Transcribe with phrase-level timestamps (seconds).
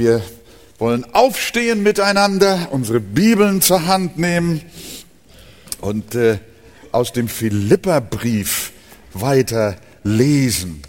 [0.00, 0.22] Wir
[0.78, 4.62] wollen aufstehen miteinander, unsere Bibeln zur Hand nehmen
[5.82, 6.38] und äh,
[6.90, 8.72] aus dem Philipperbrief
[9.12, 10.80] weiter lesen.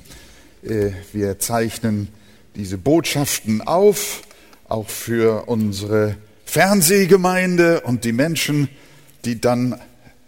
[0.64, 2.08] Äh, wir zeichnen
[2.56, 4.22] diese Botschaften auf,
[4.70, 6.16] auch für unsere
[6.46, 8.70] Fernsehgemeinde und die Menschen,
[9.26, 9.78] die dann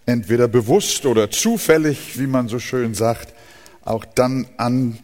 [0.06, 3.34] entweder bewusst oder zufällig, wie man so schön sagt,
[3.86, 5.00] auch dann an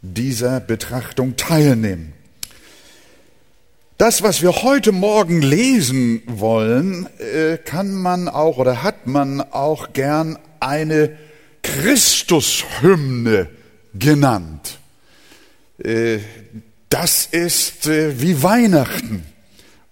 [0.00, 2.12] dieser Betrachtung teilnehmen.
[3.98, 9.94] Das, was wir heute Morgen lesen wollen, äh, kann man auch oder hat man auch
[9.94, 11.16] gern eine
[11.62, 13.48] Christushymne
[13.94, 14.80] genannt.
[15.82, 16.18] Äh,
[16.90, 19.24] das ist äh, wie Weihnachten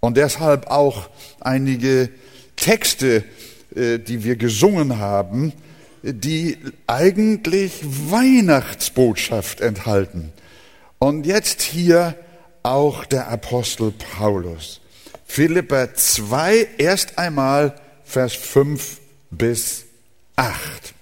[0.00, 1.08] und deshalb auch
[1.40, 2.10] einige
[2.56, 3.24] Texte,
[3.74, 5.52] die wir gesungen haben,
[6.02, 10.32] die eigentlich Weihnachtsbotschaft enthalten.
[11.00, 12.14] Und jetzt hier
[12.64, 14.80] auch der Apostel Paulus.
[15.26, 19.84] Philippa 2, erst einmal Vers 5 bis
[20.36, 20.94] 8.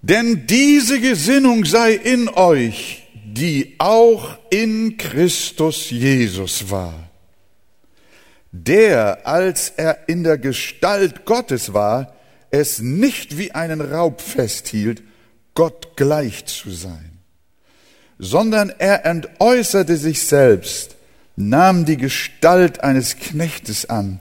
[0.00, 7.10] Denn diese Gesinnung sei in euch, die auch in Christus Jesus war.
[8.52, 12.14] Der, als er in der Gestalt Gottes war,
[12.50, 15.02] es nicht wie einen Raub festhielt,
[15.54, 17.05] Gott gleich zu sein
[18.18, 20.96] sondern er entäußerte sich selbst,
[21.36, 24.20] nahm die Gestalt eines Knechtes an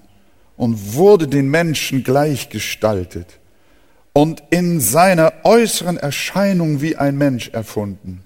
[0.57, 3.39] und wurde den Menschen gleichgestaltet
[4.13, 8.21] und in seiner äußeren Erscheinung wie ein Mensch erfunden.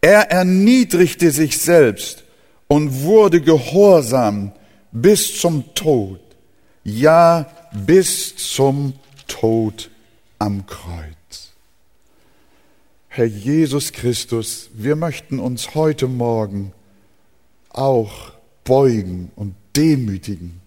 [0.00, 2.24] Er erniedrigte sich selbst
[2.68, 4.52] und wurde gehorsam
[4.90, 6.20] bis zum Tod,
[6.84, 8.94] ja bis zum
[9.26, 9.90] Tod
[10.38, 11.21] am Kreuz.
[13.14, 16.72] Herr Jesus Christus, wir möchten uns heute Morgen
[17.68, 18.32] auch
[18.64, 20.62] beugen und demütigen.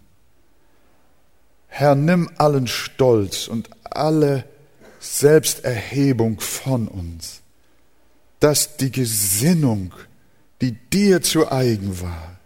[1.65, 4.45] Herr, nimm allen Stolz und alle
[4.99, 7.41] Selbsterhebung von uns,
[8.39, 9.95] dass die Gesinnung,
[10.61, 12.37] die dir zu eigen war,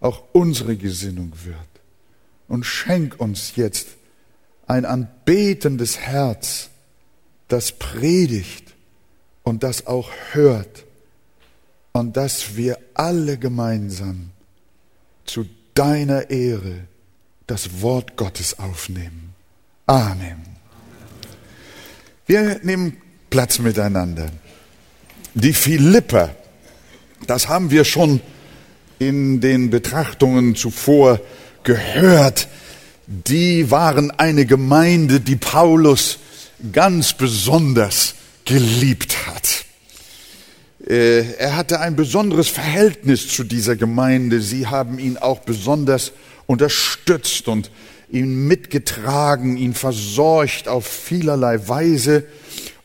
[0.00, 1.56] auch unsere Gesinnung wird.
[2.48, 3.90] Und schenk uns jetzt
[4.66, 6.68] ein anbetendes Herz,
[7.46, 8.65] das predigt,
[9.46, 10.84] und das auch hört
[11.92, 14.30] und dass wir alle gemeinsam
[15.24, 16.80] zu deiner Ehre
[17.46, 19.34] das Wort Gottes aufnehmen.
[19.86, 20.44] Amen.
[22.26, 22.96] Wir nehmen
[23.30, 24.30] Platz miteinander.
[25.34, 26.34] Die Philipper,
[27.28, 28.20] das haben wir schon
[28.98, 31.20] in den Betrachtungen zuvor
[31.62, 32.48] gehört,
[33.06, 36.18] die waren eine Gemeinde, die Paulus
[36.72, 38.15] ganz besonders
[38.46, 39.66] geliebt hat.
[40.86, 44.40] Äh, er hatte ein besonderes Verhältnis zu dieser Gemeinde.
[44.40, 46.12] Sie haben ihn auch besonders
[46.46, 47.70] unterstützt und
[48.08, 52.24] ihn mitgetragen, ihn versorgt auf vielerlei Weise.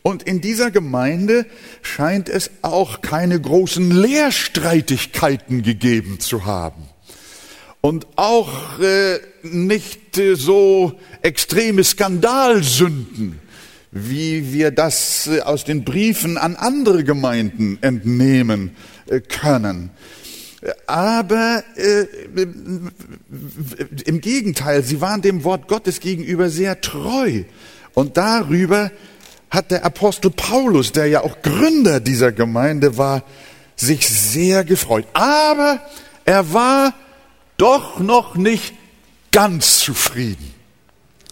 [0.01, 1.45] Und in dieser Gemeinde
[1.83, 6.89] scheint es auch keine großen Lehrstreitigkeiten gegeben zu haben.
[7.81, 13.39] Und auch äh, nicht äh, so extreme Skandalsünden
[13.91, 18.75] wie wir das äh, aus den Briefen an andere Gemeinden entnehmen
[19.07, 19.91] äh, können.
[20.85, 22.06] Aber äh,
[24.06, 27.44] im Gegenteil, sie waren dem Wort Gottes gegenüber sehr treu.
[27.94, 28.91] Und darüber
[29.50, 33.23] hat der Apostel Paulus, der ja auch Gründer dieser Gemeinde war,
[33.75, 35.08] sich sehr gefreut.
[35.13, 35.81] Aber
[36.25, 36.94] er war
[37.58, 38.75] doch noch nicht
[39.31, 40.53] ganz zufrieden.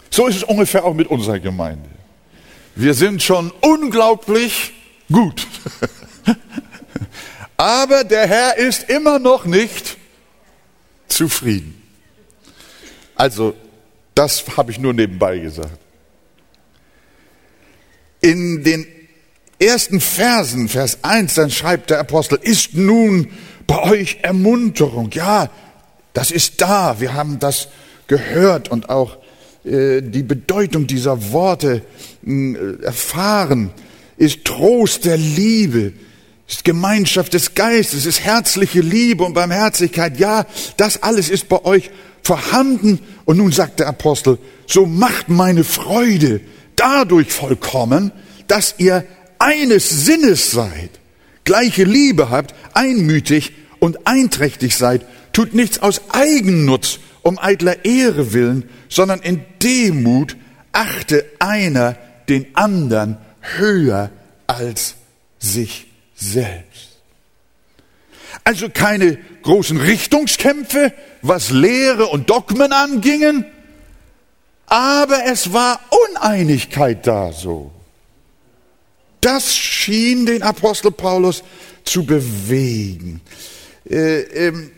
[0.09, 1.98] So ist es ungefähr auch mit unserer Gemeinde.
[2.79, 4.71] Wir sind schon unglaublich
[5.11, 5.45] gut.
[7.57, 9.97] Aber der Herr ist immer noch nicht
[11.09, 11.83] zufrieden.
[13.15, 13.53] Also,
[14.15, 15.77] das habe ich nur nebenbei gesagt.
[18.21, 18.87] In den
[19.59, 23.27] ersten Versen, Vers 1, dann schreibt der Apostel, ist nun
[23.67, 25.11] bei euch Ermunterung.
[25.11, 25.49] Ja,
[26.13, 27.01] das ist da.
[27.01, 27.67] Wir haben das
[28.07, 29.17] gehört und auch
[29.65, 31.81] äh, die Bedeutung dieser Worte
[32.81, 33.71] erfahren,
[34.17, 35.93] ist Trost der Liebe,
[36.47, 40.19] ist Gemeinschaft des Geistes, ist herzliche Liebe und Barmherzigkeit.
[40.19, 40.45] Ja,
[40.77, 41.91] das alles ist bei euch
[42.23, 42.99] vorhanden.
[43.25, 44.37] Und nun sagt der Apostel,
[44.67, 46.41] so macht meine Freude
[46.75, 48.11] dadurch vollkommen,
[48.47, 49.05] dass ihr
[49.37, 50.89] eines Sinnes seid,
[51.43, 58.69] gleiche Liebe habt, einmütig und einträchtig seid, tut nichts aus Eigennutz um eitler Ehre willen,
[58.89, 60.35] sondern in Demut
[60.71, 61.97] achte einer
[62.29, 64.11] den anderen höher
[64.47, 64.95] als
[65.39, 66.99] sich selbst.
[68.43, 73.45] Also keine großen Richtungskämpfe, was Lehre und Dogmen angingen,
[74.65, 75.79] aber es war
[76.11, 77.71] Uneinigkeit da so.
[79.21, 81.43] Das schien den Apostel Paulus
[81.83, 83.21] zu bewegen.
[83.89, 84.71] Äh, ähm,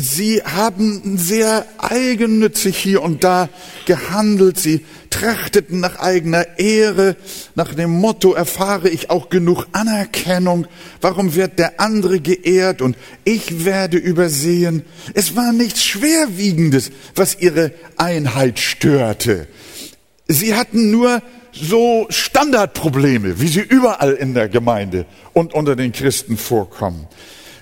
[0.00, 3.50] Sie haben sehr eigennützig hier und da
[3.84, 4.58] gehandelt.
[4.58, 4.80] Sie
[5.10, 7.16] trachteten nach eigener Ehre,
[7.54, 10.66] nach dem Motto, erfahre ich auch genug Anerkennung?
[11.02, 14.84] Warum wird der andere geehrt und ich werde übersehen?
[15.12, 19.48] Es war nichts Schwerwiegendes, was ihre Einheit störte.
[20.28, 21.20] Sie hatten nur
[21.52, 25.04] so Standardprobleme, wie sie überall in der Gemeinde
[25.34, 27.06] und unter den Christen vorkommen.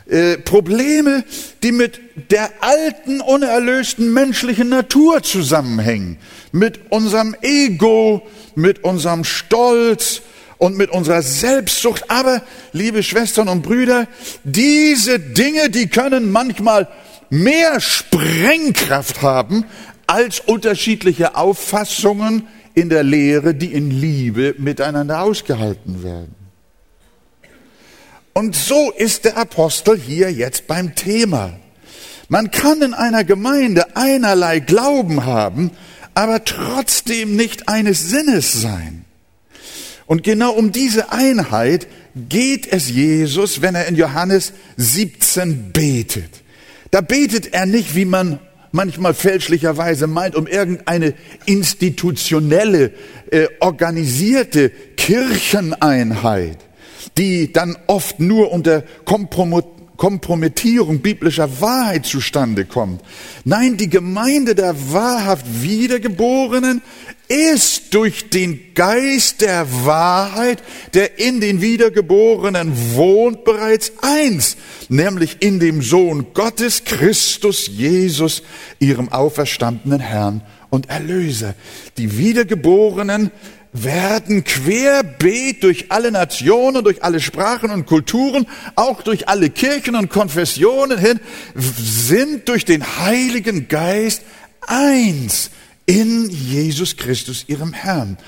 [0.09, 1.23] Äh, Probleme,
[1.63, 2.01] die mit
[2.31, 6.17] der alten, unerlösten menschlichen Natur zusammenhängen.
[6.51, 8.23] Mit unserem Ego,
[8.55, 10.23] mit unserem Stolz
[10.57, 12.11] und mit unserer Selbstsucht.
[12.11, 14.09] Aber, liebe Schwestern und Brüder,
[14.45, 16.89] diese Dinge, die können manchmal
[17.29, 19.67] mehr Sprengkraft haben
[20.07, 26.38] als unterschiedliche Auffassungen in der Lehre, die in Liebe miteinander ausgehalten werden.
[28.39, 31.59] Und so ist der Apostel hier jetzt beim Thema.
[32.29, 35.73] Man kann in einer Gemeinde einerlei Glauben haben,
[36.15, 39.05] aber trotzdem nicht eines Sinnes sein.
[40.07, 46.45] Und genau um diese Einheit geht es Jesus, wenn er in Johannes 17 betet.
[46.93, 48.39] Da betet er nicht, wie man
[48.71, 51.15] manchmal fälschlicherweise meint, um irgendeine
[51.45, 52.93] institutionelle,
[53.33, 56.68] äh, organisierte Kircheneinheit
[57.17, 63.03] die dann oft nur unter Kompromittierung biblischer Wahrheit zustande kommt.
[63.45, 66.83] Nein, die Gemeinde der wahrhaft Wiedergeborenen
[67.29, 70.63] ist durch den Geist der Wahrheit,
[70.95, 74.57] der in den Wiedergeborenen wohnt, bereits eins,
[74.89, 78.43] nämlich in dem Sohn Gottes, Christus Jesus,
[78.79, 81.55] ihrem auferstandenen Herrn und Erlöser.
[81.99, 83.31] Die Wiedergeborenen
[83.85, 90.11] werden querbeet durch alle Nationen, durch alle Sprachen und Kulturen, auch durch alle Kirchen und
[90.11, 91.21] Konfessionen hin,
[91.55, 94.23] sind durch den Heiligen Geist
[94.67, 95.51] eins
[95.87, 98.19] in Jesus Christus, ihrem Herrn.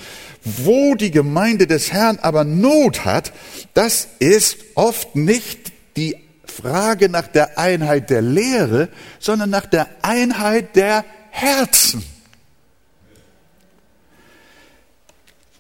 [0.43, 3.33] Wo die Gemeinde des Herrn aber Not hat,
[3.75, 8.89] das ist oft nicht die Frage nach der Einheit der Lehre,
[9.19, 12.03] sondern nach der Einheit der Herzen.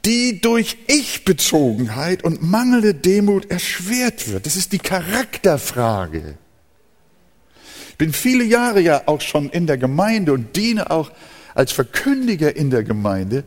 [0.05, 4.47] Die durch Ich-Bezogenheit und mangelnde Demut erschwert wird.
[4.47, 6.39] Das ist die Charakterfrage.
[7.91, 11.11] Ich bin viele Jahre ja auch schon in der Gemeinde und diene auch
[11.55, 13.45] als Verkündiger in der Gemeinde.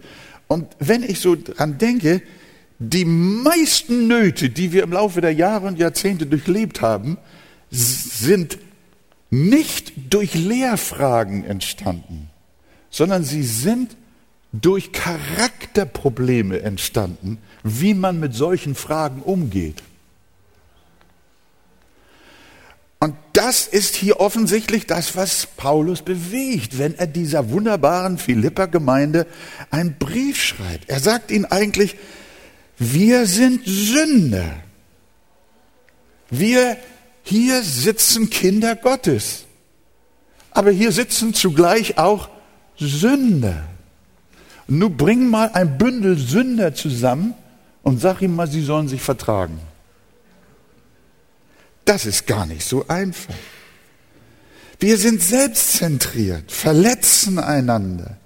[0.48, 2.22] Und wenn ich so dran denke,
[2.78, 7.18] die meisten Nöte, die wir im Laufe der Jahre und Jahrzehnte durchlebt haben,
[7.72, 8.60] sind
[9.32, 12.30] nicht durch Lehrfragen entstanden,
[12.92, 13.96] sondern sie sind
[14.54, 19.82] durch Charakterprobleme entstanden, wie man mit solchen Fragen umgeht.
[23.00, 29.28] Und das ist hier offensichtlich das, was Paulus bewegt, wenn er dieser wunderbaren Philippa-Gemeinde
[29.72, 30.88] einen Brief schreibt.
[30.88, 31.98] Er sagt ihnen eigentlich,
[32.78, 34.56] wir sind Sünder.
[36.30, 36.78] Wir
[37.24, 39.46] hier sitzen Kinder Gottes.
[40.51, 42.30] Aber hier sitzen zugleich auch
[42.77, 43.68] Sünder.
[44.67, 47.34] Nun bring mal ein Bündel Sünder zusammen
[47.82, 49.60] und sag ihm mal, sie sollen sich vertragen.
[51.86, 53.34] Das ist gar nicht so einfach.
[54.79, 58.17] Wir sind selbstzentriert, verletzen einander,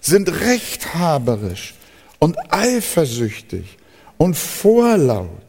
[0.00, 1.74] sind rechthaberisch
[2.18, 3.78] und eifersüchtig
[4.16, 5.47] und vorlaut.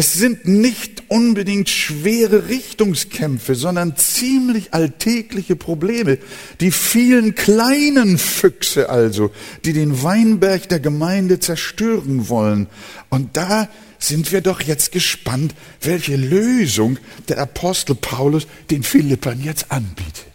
[0.00, 6.16] Es sind nicht unbedingt schwere Richtungskämpfe, sondern ziemlich alltägliche Probleme.
[6.60, 9.30] Die vielen kleinen Füchse also,
[9.66, 12.66] die den Weinberg der Gemeinde zerstören wollen.
[13.10, 16.96] Und da sind wir doch jetzt gespannt, welche Lösung
[17.28, 20.28] der Apostel Paulus den Philippern jetzt anbietet.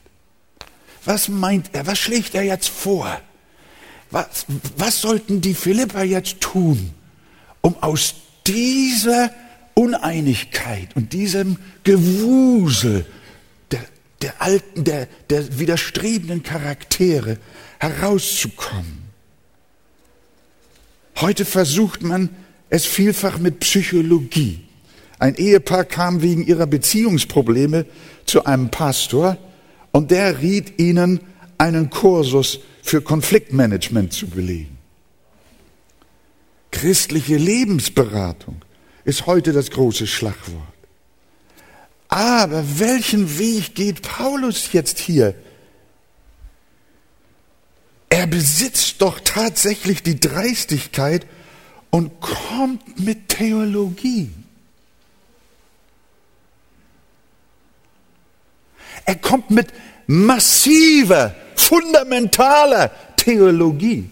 [1.05, 1.87] Was meint er?
[1.87, 3.19] Was schlägt er jetzt vor?
[4.11, 4.45] Was,
[4.77, 6.91] was sollten die Philipper jetzt tun,
[7.61, 8.13] um aus
[8.45, 9.31] dieser
[9.75, 13.05] Uneinigkeit und diesem Gewusel
[13.71, 13.81] der,
[14.21, 17.37] der alten, der, der widerstrebenden Charaktere
[17.79, 19.03] herauszukommen.
[21.17, 22.29] Heute versucht man
[22.69, 24.61] es vielfach mit Psychologie.
[25.19, 27.85] Ein Ehepaar kam wegen ihrer Beziehungsprobleme
[28.25, 29.37] zu einem Pastor
[29.91, 31.21] und der riet ihnen,
[31.57, 34.77] einen Kursus für Konfliktmanagement zu belegen.
[36.71, 38.64] Christliche Lebensberatung
[39.05, 40.73] ist heute das große Schlagwort.
[42.09, 45.35] Aber welchen Weg geht Paulus jetzt hier?
[48.09, 51.25] Er besitzt doch tatsächlich die Dreistigkeit
[51.89, 54.31] und kommt mit Theologie.
[59.05, 59.67] Er kommt mit
[60.07, 64.09] massiver, fundamentaler Theologie.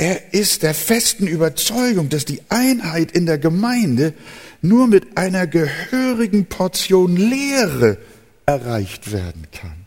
[0.00, 4.14] Er ist der festen Überzeugung, dass die Einheit in der Gemeinde
[4.62, 7.98] nur mit einer gehörigen Portion Lehre
[8.46, 9.84] erreicht werden kann.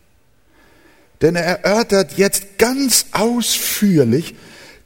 [1.24, 4.36] Denn er erörtert jetzt ganz ausführlich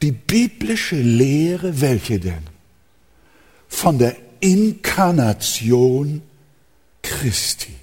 [0.00, 2.46] die biblische Lehre, welche denn?
[3.68, 6.22] Von der Inkarnation
[7.02, 7.74] Christi.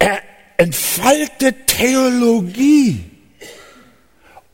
[0.00, 0.20] Er
[0.56, 3.09] entfaltet Theologie,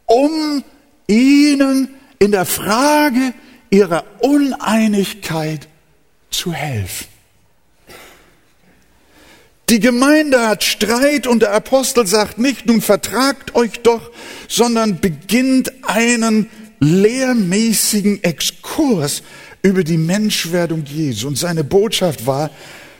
[0.06, 0.64] um
[1.06, 3.34] ihnen in der Frage
[3.70, 5.68] ihrer Uneinigkeit
[6.30, 7.06] zu helfen.
[9.68, 14.12] Die Gemeinde hat Streit und der Apostel sagt nicht, nun vertragt euch doch,
[14.48, 16.48] sondern beginnt einen
[16.78, 19.24] lehrmäßigen Exkurs
[19.62, 21.26] über die Menschwerdung Jesu.
[21.26, 22.50] Und seine Botschaft war,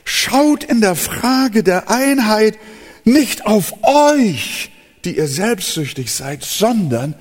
[0.04, 2.58] schaut in der Frage der Einheit
[3.04, 4.72] nicht auf euch,
[5.06, 7.14] die ihr selbstsüchtig seid, sondern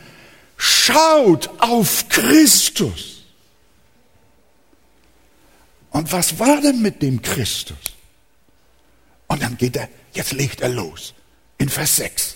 [0.57, 3.23] schaut auf Christus.
[5.91, 7.77] Und was war denn mit dem Christus?
[9.27, 11.13] Und dann geht er, jetzt legt er los.
[11.57, 12.35] In Vers 6.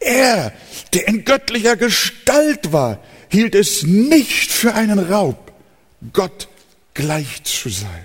[0.00, 0.52] Er,
[0.92, 2.98] der in göttlicher Gestalt war,
[3.30, 5.52] hielt es nicht für einen Raub,
[6.12, 6.48] Gott
[6.92, 8.04] gleich zu sein.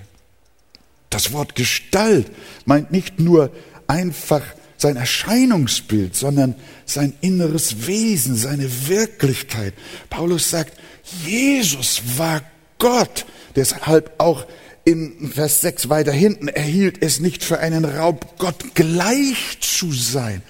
[1.10, 2.30] Das Wort Gestalt
[2.64, 3.50] meint nicht nur
[3.88, 4.42] einfach
[4.78, 6.54] sein Erscheinungsbild, sondern
[6.86, 9.74] sein inneres Wesen, seine Wirklichkeit.
[10.08, 10.78] Paulus sagt,
[11.26, 12.42] Jesus war
[12.78, 14.46] Gott, deshalb auch
[14.84, 19.92] in Vers 6 weiter hinten, er hielt es nicht für einen Raub, Gott gleich zu
[19.92, 20.42] sein.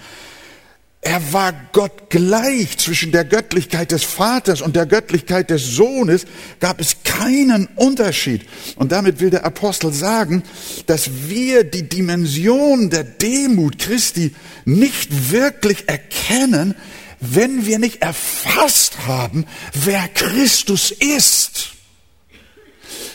[1.01, 2.77] Er war Gott gleich.
[2.79, 6.27] Zwischen der Göttlichkeit des Vaters und der Göttlichkeit des Sohnes
[6.61, 8.47] gab es keinen Unterschied.
[8.77, 10.43] Und damit will der Apostel sagen,
[10.87, 16.75] dass wir die Dimension der Demut Christi nicht wirklich erkennen,
[17.21, 21.71] wenn wir nicht erfasst haben, wer Christus ist.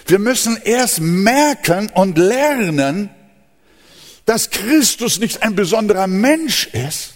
[0.08, 3.10] Wir müssen erst merken und lernen,
[4.26, 7.13] dass Christus nicht ein besonderer Mensch ist,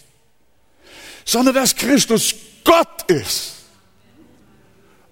[1.27, 3.65] sondern dass Christus Gott ist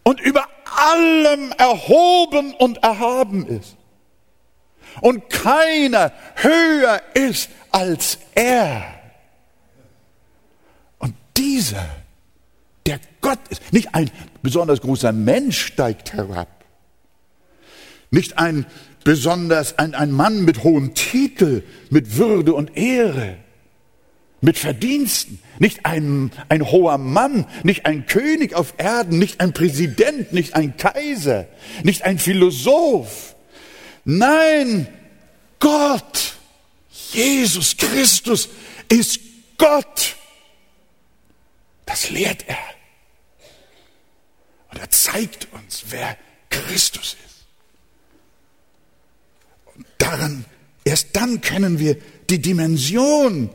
[0.04, 3.76] und über allem erhoben und erhaben ist.
[5.02, 8.86] Und keiner höher ist als er.
[11.00, 11.86] Und dieser,
[12.86, 14.10] der Gott ist, nicht ein
[14.42, 16.64] besonders großer Mensch steigt herab,
[18.10, 18.66] nicht ein
[19.04, 23.38] besonders, ein, ein Mann mit hohem Titel, mit Würde und Ehre,
[24.46, 30.34] mit Verdiensten, nicht ein, ein hoher Mann, nicht ein König auf Erden, nicht ein Präsident,
[30.34, 31.48] nicht ein Kaiser,
[31.82, 33.36] nicht ein Philosoph.
[34.04, 34.88] Nein,
[35.60, 36.36] Gott,
[37.12, 38.50] Jesus Christus
[38.88, 39.20] ist
[39.58, 40.16] Gott.
[41.88, 42.58] Das lehrt er.
[44.70, 46.16] Und er zeigt uns, wer
[46.52, 47.46] Christus ist
[49.98, 50.46] daran,
[50.84, 51.98] erst dann können wir
[52.30, 53.50] die Dimension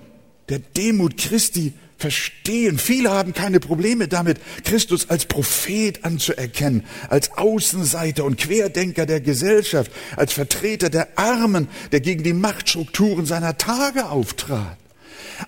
[0.50, 2.78] der Demut Christi verstehen.
[2.78, 9.92] Viele haben keine Probleme damit, Christus als Prophet anzuerkennen, als Außenseiter und Querdenker der Gesellschaft,
[10.16, 14.78] als Vertreter der Armen, der gegen die Machtstrukturen seiner Tage auftrat.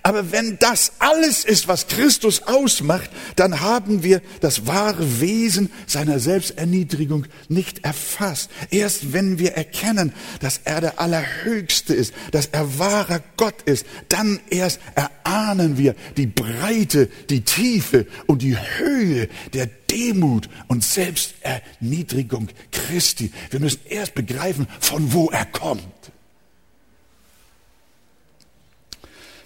[0.01, 6.19] Aber wenn das alles ist, was Christus ausmacht, dann haben wir das wahre Wesen seiner
[6.19, 8.49] Selbsterniedrigung nicht erfasst.
[8.71, 14.39] Erst wenn wir erkennen, dass er der Allerhöchste ist, dass er wahrer Gott ist, dann
[14.49, 23.31] erst erahnen wir die Breite, die Tiefe und die Höhe der Demut und Selbsterniedrigung Christi.
[23.51, 25.83] Wir müssen erst begreifen, von wo er kommt.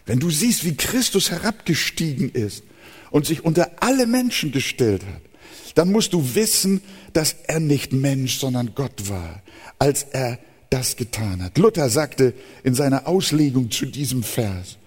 [0.07, 2.63] Wenn du siehst, wie Christus herabgestiegen ist
[3.11, 5.21] und sich unter alle Menschen gestellt hat,
[5.75, 6.81] dann musst du wissen,
[7.13, 9.43] dass er nicht Mensch, sondern Gott war,
[9.77, 11.57] als er das getan hat.
[11.57, 12.33] Luther sagte
[12.63, 14.77] in seiner Auslegung zu diesem Vers,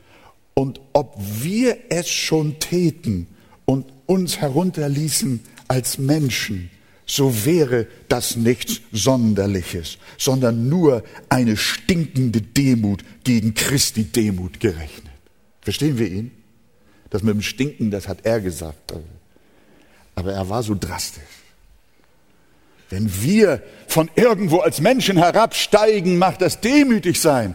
[0.55, 3.29] und ob wir es schon täten
[3.67, 6.71] und uns herunterließen als Menschen,
[7.07, 15.10] so wäre das nichts Sonderliches, sondern nur eine stinkende Demut gegen Christi Demut gerechnet.
[15.63, 16.31] Verstehen wir ihn?
[17.11, 18.93] Das mit dem Stinken, das hat er gesagt.
[20.15, 21.23] Aber er war so drastisch.
[22.91, 27.55] Wenn wir von irgendwo als Menschen herabsteigen, macht das demütig sein.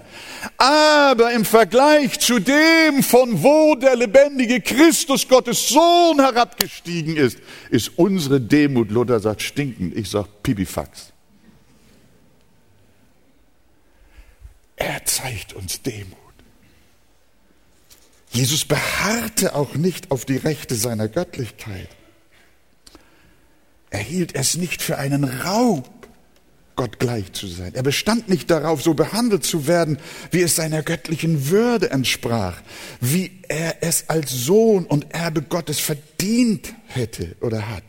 [0.57, 7.91] Aber im Vergleich zu dem, von wo der lebendige Christus Gottes Sohn herabgestiegen ist, ist
[7.97, 9.97] unsere Demut, Luther sagt, stinkend.
[9.97, 11.11] Ich sag Pipifax.
[14.77, 16.24] Er zeigt uns Demut.
[18.35, 21.87] Jesus beharrte auch nicht auf die Rechte seiner Göttlichkeit.
[23.89, 25.89] Er hielt es nicht für einen Raub,
[26.75, 27.73] Gott gleich zu sein.
[27.73, 29.97] Er bestand nicht darauf, so behandelt zu werden,
[30.31, 32.61] wie es seiner göttlichen Würde entsprach,
[32.99, 37.85] wie er es als Sohn und Erbe Gottes verdient hätte oder hat.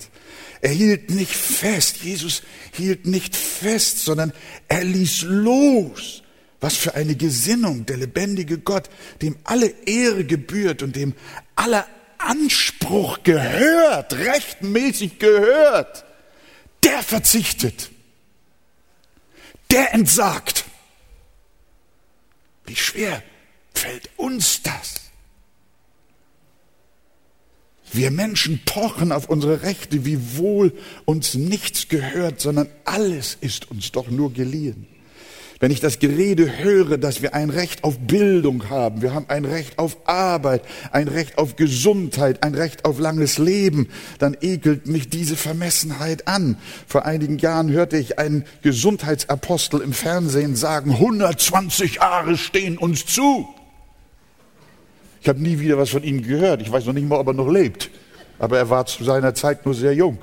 [0.60, 4.32] Er hielt nicht fest, Jesus hielt nicht fest, sondern
[4.68, 6.22] er ließ los
[6.60, 8.88] was für eine Gesinnung, der lebendige Gott,
[9.22, 11.14] dem alle Ehre gebührt und dem
[11.54, 11.86] aller
[12.18, 16.04] Anspruch gehört, rechtmäßig gehört,
[16.82, 17.90] der verzichtet,
[19.70, 20.64] der entsagt.
[22.64, 23.22] Wie schwer
[23.75, 24.94] fällt uns das?
[27.92, 33.92] Wir Menschen pochen auf unsere Rechte, wie wohl uns nichts gehört, sondern alles ist uns
[33.92, 34.86] doch nur geliehen.
[35.58, 39.46] Wenn ich das Gerede höre, dass wir ein Recht auf Bildung haben, wir haben ein
[39.46, 45.08] Recht auf Arbeit, ein Recht auf Gesundheit, ein Recht auf langes Leben, dann ekelt mich
[45.08, 46.58] diese Vermessenheit an.
[46.86, 53.48] Vor einigen Jahren hörte ich einen Gesundheitsapostel im Fernsehen sagen, 120 Jahre stehen uns zu.
[55.22, 56.60] Ich habe nie wieder was von ihm gehört.
[56.60, 57.90] Ich weiß noch nicht mal, ob er noch lebt.
[58.38, 60.18] Aber er war zu seiner Zeit nur sehr jung.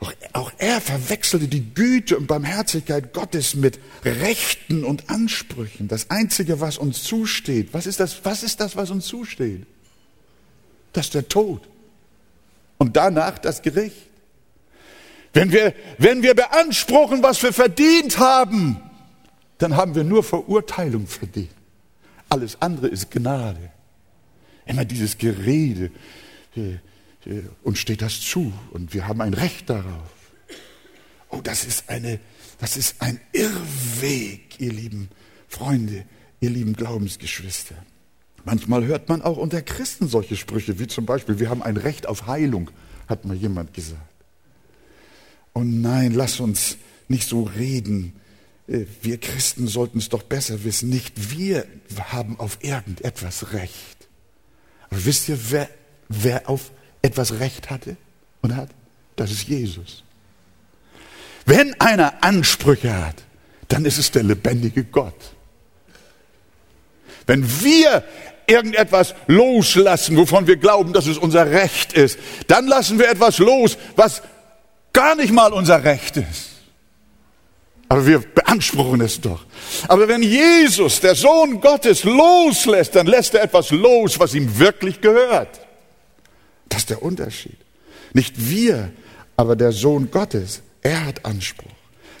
[0.00, 5.88] Auch, auch er verwechselte die Güte und Barmherzigkeit Gottes mit Rechten und Ansprüchen.
[5.88, 9.66] Das Einzige, was uns zusteht, was ist das, was ist das, was uns zusteht?
[10.92, 11.68] Das ist der Tod.
[12.78, 14.08] Und danach das Gericht.
[15.32, 18.80] Wenn wir, wenn wir beanspruchen, was wir verdient haben,
[19.58, 21.50] dann haben wir nur Verurteilung verdient.
[22.28, 23.70] Alles andere ist Gnade.
[24.66, 25.90] Immer dieses Gerede.
[26.56, 26.74] Äh,
[27.28, 30.19] äh, uns steht das zu und wir haben ein Recht darauf.
[31.30, 32.20] Oh, das ist eine,
[32.58, 35.08] das ist ein Irrweg, ihr lieben
[35.48, 36.04] Freunde,
[36.40, 37.74] ihr lieben Glaubensgeschwister.
[38.44, 42.06] Manchmal hört man auch unter Christen solche Sprüche, wie zum Beispiel, wir haben ein Recht
[42.06, 42.70] auf Heilung,
[43.08, 44.00] hat mal jemand gesagt.
[45.52, 46.76] Und oh nein, lass uns
[47.08, 48.14] nicht so reden.
[48.66, 50.88] Äh, wir Christen sollten es doch besser wissen.
[50.88, 51.66] Nicht wir
[51.98, 54.08] haben auf irgendetwas Recht.
[54.88, 55.68] Aber wisst ihr, wer,
[56.08, 56.70] wer auf
[57.02, 57.96] etwas Recht hatte
[58.42, 58.70] und hat?
[59.16, 60.04] Das ist Jesus.
[61.50, 63.16] Wenn einer Ansprüche hat,
[63.66, 65.20] dann ist es der lebendige Gott.
[67.26, 68.04] Wenn wir
[68.46, 73.76] irgendetwas loslassen, wovon wir glauben, dass es unser Recht ist, dann lassen wir etwas los,
[73.96, 74.22] was
[74.92, 76.50] gar nicht mal unser Recht ist.
[77.88, 79.44] Aber wir beanspruchen es doch.
[79.88, 85.00] Aber wenn Jesus, der Sohn Gottes, loslässt, dann lässt er etwas los, was ihm wirklich
[85.00, 85.66] gehört.
[86.68, 87.58] Das ist der Unterschied.
[88.12, 88.92] Nicht wir,
[89.36, 90.62] aber der Sohn Gottes.
[90.82, 91.70] Er hat Anspruch.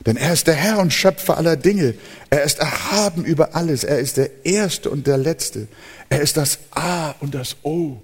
[0.06, 1.94] Denn er ist der Herr und Schöpfer aller Dinge.
[2.30, 3.84] Er ist erhaben über alles.
[3.84, 5.68] Er ist der Erste und der Letzte.
[6.08, 8.00] Er ist das A und das O.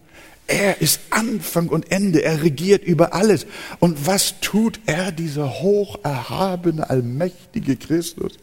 [0.46, 2.22] Er ist Anfang und Ende.
[2.22, 3.46] Er regiert über alles.
[3.80, 8.34] Und was tut er, dieser hocherhabene, allmächtige Christus?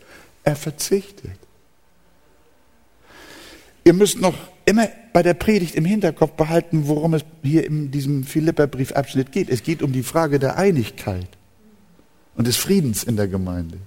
[0.43, 1.31] Er verzichtet.
[3.85, 8.23] Ihr müsst noch immer bei der Predigt im Hinterkopf behalten, worum es hier in diesem
[8.23, 9.49] Philipperbriefabschnitt geht.
[9.49, 11.27] Es geht um die Frage der Einigkeit
[12.35, 13.77] und des Friedens in der Gemeinde.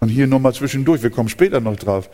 [0.00, 2.08] Und hier nur mal zwischendurch, wir kommen später noch drauf.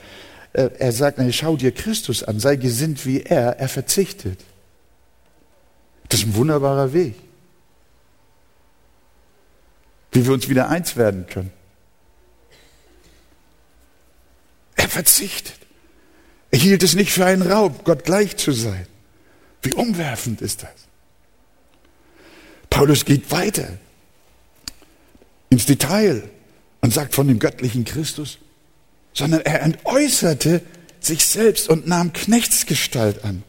[0.53, 4.43] Er sagt, schau dir Christus an, sei gesinnt wie er, er verzichtet.
[6.09, 7.15] Das ist ein wunderbarer Weg,
[10.13, 11.51] wie wir uns wieder eins werden können.
[14.77, 15.59] Er verzichtet.
[16.51, 18.87] Er hielt es nicht für einen Raub, Gott gleich zu sein.
[19.63, 20.71] Wie umwerfend ist das?
[22.71, 23.79] Paulus geht weiter
[25.51, 26.23] ins Detail
[26.81, 28.39] und sagt von dem göttlichen Christus,
[29.13, 30.63] sondern er entäußerte
[31.01, 33.43] sich selbst und nahm Knechtsgestalt an,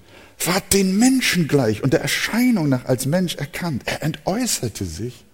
[0.45, 3.83] ward den Menschen gleich und der Erscheinung nach als Mensch erkannt.
[3.85, 5.25] Er entäußerte sich.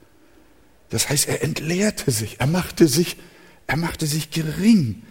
[0.90, 3.18] Das heißt, er entleerte sich, er machte sich,
[3.68, 5.04] er machte sich gering.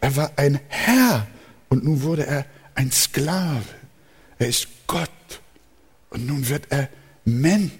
[0.00, 1.26] Er war ein Herr
[1.68, 3.64] und nun wurde er ein Sklave.
[4.38, 5.10] Er ist Gott
[6.10, 6.88] und nun wird er
[7.24, 7.70] Mensch.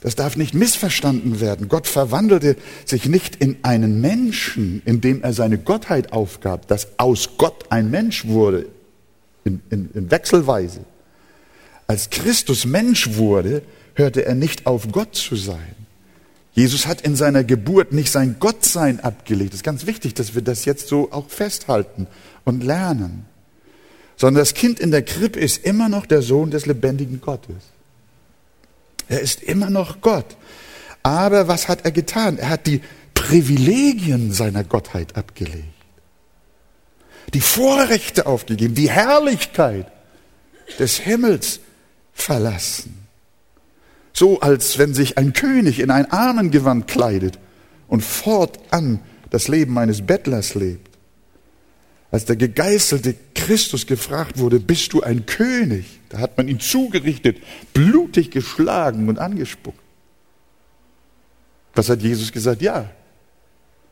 [0.00, 1.68] Das darf nicht missverstanden werden.
[1.68, 7.66] Gott verwandelte sich nicht in einen Menschen, indem er seine Gottheit aufgab, dass aus Gott
[7.68, 8.66] ein Mensch wurde,
[9.44, 10.80] in, in, in Wechselweise.
[11.86, 13.62] als Christus Mensch wurde,
[13.94, 15.74] hörte er nicht auf, Gott zu sein.
[16.52, 19.52] Jesus hat in seiner Geburt nicht sein Gottsein abgelegt.
[19.52, 22.06] Es ist ganz wichtig, dass wir das jetzt so auch festhalten
[22.44, 23.26] und lernen.
[24.16, 27.56] Sondern das Kind in der Krippe ist immer noch der Sohn des lebendigen Gottes.
[29.10, 30.36] Er ist immer noch Gott.
[31.02, 32.38] Aber was hat er getan?
[32.38, 32.80] Er hat die
[33.12, 35.64] Privilegien seiner Gottheit abgelegt.
[37.34, 39.90] Die Vorrechte aufgegeben, die Herrlichkeit
[40.78, 41.58] des Himmels
[42.12, 43.06] verlassen.
[44.12, 47.38] So als wenn sich ein König in ein Armengewand kleidet
[47.88, 50.88] und fortan das Leben eines Bettlers lebt.
[52.12, 55.99] Als der gegeißelte Christus gefragt wurde, bist du ein König?
[56.10, 57.38] Da hat man ihn zugerichtet,
[57.72, 59.80] blutig geschlagen und angespuckt.
[61.74, 62.60] Was hat Jesus gesagt?
[62.62, 62.90] Ja,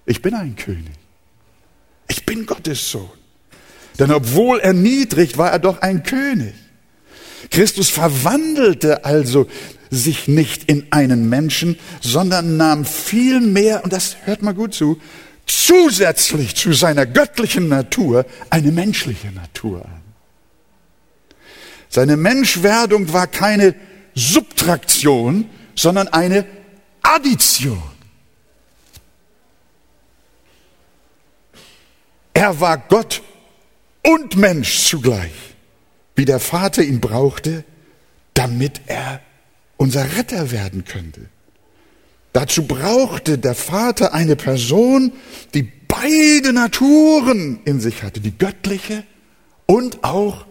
[0.04, 0.94] ich bin ein König.
[2.08, 3.08] Ich bin Gottes Sohn.
[3.98, 6.54] Denn obwohl erniedrigt, war er doch ein König.
[7.50, 9.46] Christus verwandelte also
[9.90, 15.00] sich nicht in einen Menschen, sondern nahm vielmehr, und das hört mal gut zu,
[15.46, 19.97] zusätzlich zu seiner göttlichen Natur eine menschliche Natur an.
[21.88, 23.74] Seine Menschwerdung war keine
[24.14, 26.44] Subtraktion, sondern eine
[27.02, 27.82] Addition.
[32.34, 33.22] Er war Gott
[34.04, 35.32] und Mensch zugleich,
[36.14, 37.64] wie der Vater ihn brauchte,
[38.34, 39.20] damit er
[39.76, 41.22] unser Retter werden könnte.
[42.32, 45.12] Dazu brauchte der Vater eine Person,
[45.54, 49.04] die beide Naturen in sich hatte, die göttliche
[49.66, 50.47] und auch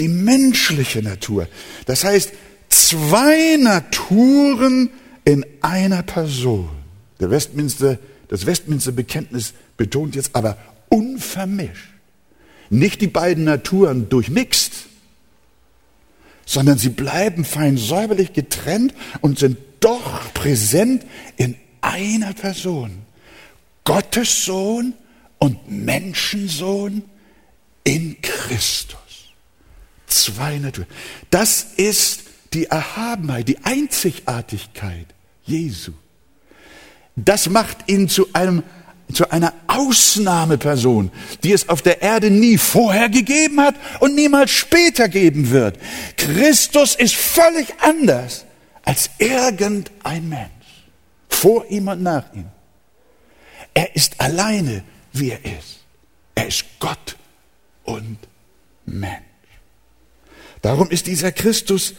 [0.00, 1.46] die menschliche Natur.
[1.86, 2.32] Das heißt,
[2.68, 4.90] zwei Naturen
[5.24, 6.70] in einer Person.
[7.20, 10.56] Der Westminster, das Westminster Bekenntnis betont jetzt aber
[10.88, 11.90] unvermischt.
[12.70, 14.72] Nicht die beiden Naturen durchmixt,
[16.46, 21.04] sondern sie bleiben fein säuberlich getrennt und sind doch präsent
[21.36, 23.02] in einer Person.
[23.84, 24.94] Gottes Sohn
[25.38, 27.02] und Menschensohn
[27.84, 28.99] in Christus.
[30.10, 30.88] Zwei Naturen.
[31.30, 35.06] Das ist die Erhabenheit, die Einzigartigkeit
[35.44, 35.92] Jesu.
[37.16, 38.62] Das macht ihn zu einem
[39.12, 41.10] zu einer Ausnahmeperson,
[41.42, 45.78] die es auf der Erde nie vorher gegeben hat und niemals später geben wird.
[46.16, 48.44] Christus ist völlig anders
[48.84, 50.86] als irgendein Mensch,
[51.28, 52.46] vor ihm und nach ihm.
[53.74, 55.80] Er ist alleine, wie er ist.
[56.36, 57.16] Er ist Gott
[57.84, 58.18] und
[58.86, 59.29] Mensch.
[60.62, 61.94] Darum ist dieser Christus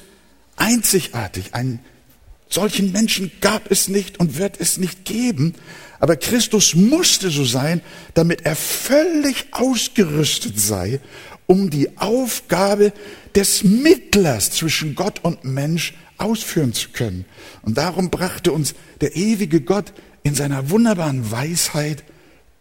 [0.55, 1.53] einzigartig.
[1.53, 1.79] Einen
[2.49, 5.55] solchen Menschen gab es nicht und wird es nicht geben.
[5.99, 7.81] Aber Christus musste so sein,
[8.13, 10.99] damit er völlig ausgerüstet sei,
[11.47, 12.93] um die Aufgabe
[13.35, 17.25] des Mittlers zwischen Gott und Mensch ausführen zu können.
[17.61, 19.93] Und darum brachte uns der ewige Gott
[20.23, 22.03] in seiner wunderbaren Weisheit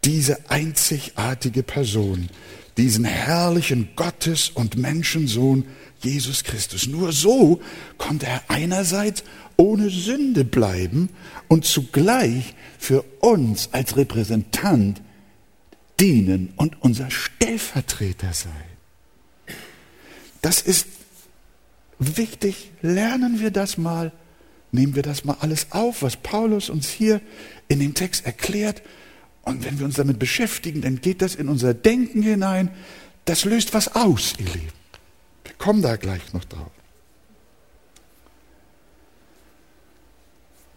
[0.03, 2.29] diese einzigartige Person,
[2.77, 5.65] diesen herrlichen Gottes- und Menschensohn
[6.03, 6.87] Jesus Christus.
[6.87, 7.61] Nur so
[7.97, 9.23] konnte er einerseits
[9.57, 11.09] ohne Sünde bleiben
[11.47, 15.01] und zugleich für uns als Repräsentant
[15.99, 18.51] dienen und unser Stellvertreter sein.
[20.41, 20.87] Das ist
[21.99, 22.71] wichtig.
[22.81, 24.11] Lernen wir das mal.
[24.71, 27.21] Nehmen wir das mal alles auf, was Paulus uns hier
[27.67, 28.81] in dem Text erklärt.
[29.43, 32.71] Und wenn wir uns damit beschäftigen, dann geht das in unser Denken hinein.
[33.25, 34.80] Das löst was aus, ihr Lieben.
[35.61, 36.71] Wir kommen da gleich noch drauf.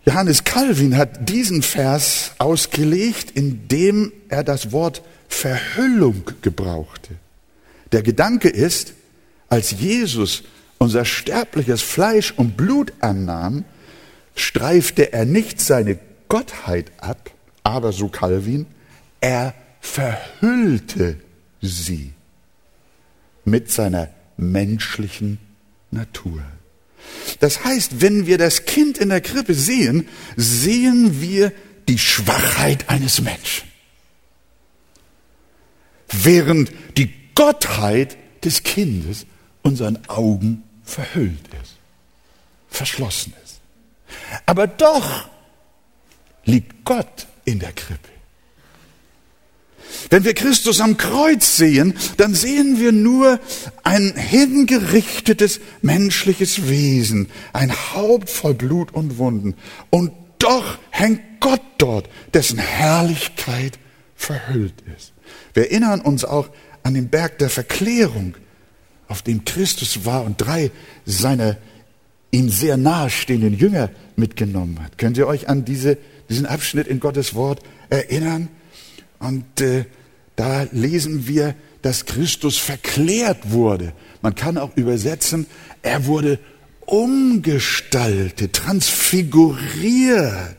[0.04, 7.14] Johannes Calvin hat diesen Vers ausgelegt, indem er das Wort Verhüllung gebrauchte.
[7.92, 8.92] Der Gedanke ist,
[9.48, 10.42] als Jesus
[10.76, 13.64] unser sterbliches Fleisch und Blut annahm,
[14.36, 17.30] streifte er nicht seine Gottheit ab,
[17.62, 18.66] aber so Calvin,
[19.22, 21.16] er verhüllte
[21.62, 22.12] sie
[23.46, 25.38] mit seiner menschlichen
[25.90, 26.42] Natur.
[27.40, 31.52] Das heißt, wenn wir das Kind in der Krippe sehen, sehen wir
[31.88, 33.68] die Schwachheit eines Menschen.
[36.08, 39.26] Während die Gottheit des Kindes
[39.62, 41.76] unseren Augen verhüllt ist,
[42.68, 43.60] verschlossen ist.
[44.46, 45.28] Aber doch
[46.44, 48.13] liegt Gott in der Krippe.
[50.14, 53.40] Wenn wir Christus am Kreuz sehen, dann sehen wir nur
[53.82, 59.56] ein hingerichtetes menschliches Wesen, ein Haupt voll Blut und Wunden.
[59.90, 63.80] Und doch hängt Gott dort, dessen Herrlichkeit
[64.14, 65.14] verhüllt ist.
[65.52, 66.48] Wir erinnern uns auch
[66.84, 68.36] an den Berg der Verklärung,
[69.08, 70.70] auf dem Christus war und drei
[71.04, 71.56] seiner
[72.30, 74.96] ihm sehr nahestehenden Jünger mitgenommen hat.
[74.96, 75.98] Könnt ihr euch an diese,
[76.28, 78.48] diesen Abschnitt in Gottes Wort erinnern?
[79.18, 79.86] Und äh,
[80.36, 83.92] da lesen wir, dass Christus verklärt wurde.
[84.22, 85.46] Man kann auch übersetzen,
[85.82, 86.40] er wurde
[86.86, 90.56] umgestaltet, transfiguriert.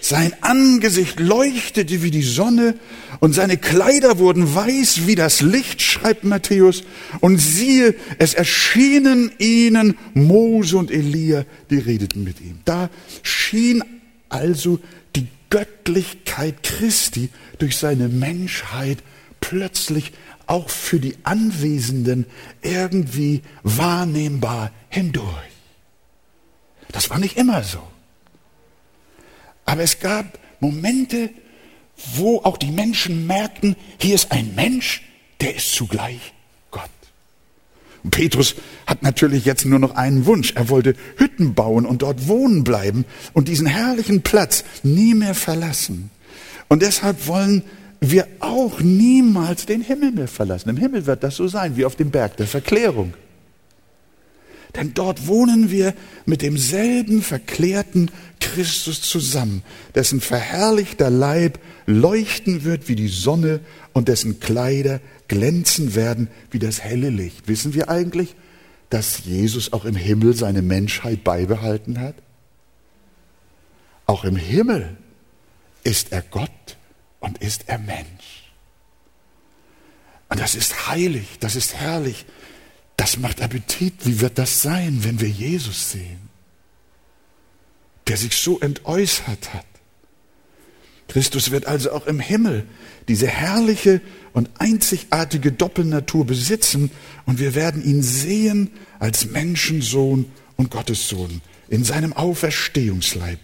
[0.00, 2.74] Sein Angesicht leuchtete wie die Sonne
[3.20, 6.82] und seine Kleider wurden weiß wie das Licht, schreibt Matthäus.
[7.20, 12.58] Und siehe, es erschienen ihnen Mose und Elia, die redeten mit ihm.
[12.64, 12.90] Da
[13.22, 13.82] schien
[14.28, 14.80] also
[15.50, 18.98] Göttlichkeit Christi durch seine Menschheit
[19.40, 20.12] plötzlich
[20.46, 22.26] auch für die Anwesenden
[22.62, 25.26] irgendwie wahrnehmbar hindurch.
[26.92, 27.82] Das war nicht immer so.
[29.64, 31.30] Aber es gab Momente,
[32.14, 35.02] wo auch die Menschen merkten, hier ist ein Mensch,
[35.40, 36.32] der ist zugleich
[38.10, 38.54] Petrus
[38.86, 40.52] hat natürlich jetzt nur noch einen Wunsch.
[40.54, 46.10] Er wollte Hütten bauen und dort wohnen bleiben und diesen herrlichen Platz nie mehr verlassen.
[46.68, 47.62] Und deshalb wollen
[48.00, 50.68] wir auch niemals den Himmel mehr verlassen.
[50.68, 53.14] Im Himmel wird das so sein wie auf dem Berg der Verklärung.
[54.74, 55.94] Denn dort wohnen wir
[56.26, 59.62] mit demselben verklärten Christus zusammen,
[59.94, 63.60] dessen verherrlichter Leib leuchten wird wie die Sonne
[63.94, 67.48] und dessen Kleider glänzen werden wie das helle Licht.
[67.48, 68.34] Wissen wir eigentlich,
[68.90, 72.14] dass Jesus auch im Himmel seine Menschheit beibehalten hat?
[74.06, 74.96] Auch im Himmel
[75.82, 76.76] ist er Gott
[77.20, 78.52] und ist er Mensch.
[80.28, 82.26] Und das ist heilig, das ist herrlich,
[82.96, 83.94] das macht Appetit.
[84.04, 86.28] Wie wird das sein, wenn wir Jesus sehen,
[88.08, 89.66] der sich so entäußert hat?
[91.08, 92.66] Christus wird also auch im Himmel
[93.06, 94.00] diese herrliche
[94.36, 96.90] und einzigartige Doppelnatur besitzen
[97.24, 103.38] und wir werden ihn sehen als Menschensohn und Gottessohn in seinem Auferstehungsleib,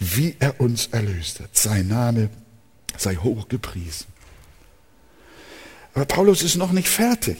[0.00, 1.56] wie er uns erlöst hat.
[1.56, 2.28] Sein Name
[2.96, 4.06] sei hoch gepriesen.
[5.94, 7.36] Aber Paulus ist noch nicht fertig.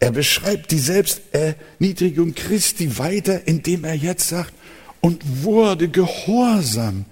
[0.00, 4.52] Er beschreibt die Selbsterniedrigung Christi weiter, indem er jetzt sagt,
[5.00, 7.04] und wurde gehorsam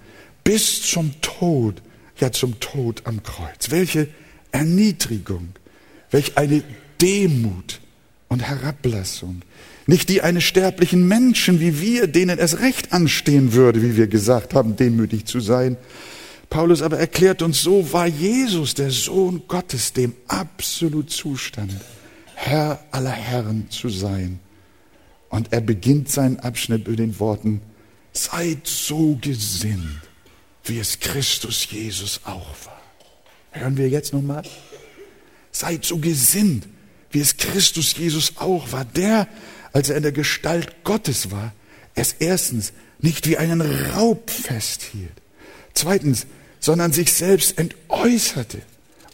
[0.43, 1.81] bis zum Tod,
[2.19, 3.69] ja zum Tod am Kreuz.
[3.69, 4.09] Welche
[4.51, 5.49] Erniedrigung,
[6.09, 6.63] welch eine
[7.01, 7.79] Demut
[8.27, 9.41] und Herablassung.
[9.87, 14.53] Nicht die eines sterblichen Menschen wie wir, denen es recht anstehen würde, wie wir gesagt
[14.53, 15.77] haben, demütig zu sein,
[16.51, 21.73] Paulus aber erklärt uns, so war Jesus, der Sohn Gottes, dem absolut Zustand,
[22.35, 24.39] Herr aller Herren zu sein.
[25.29, 27.61] Und er beginnt seinen Abschnitt mit den Worten,
[28.11, 30.01] seid so gesinnt,
[30.65, 32.80] wie es Christus Jesus auch war.
[33.51, 34.43] Hören wir jetzt nochmal?
[35.51, 36.67] Seid so gesinnt,
[37.11, 38.85] wie es Christus Jesus auch war.
[38.85, 39.27] Der,
[39.73, 41.53] als er in der Gestalt Gottes war,
[41.93, 45.11] es erstens nicht wie einen Raub festhielt.
[45.73, 46.25] Zweitens,
[46.59, 48.61] sondern sich selbst entäußerte.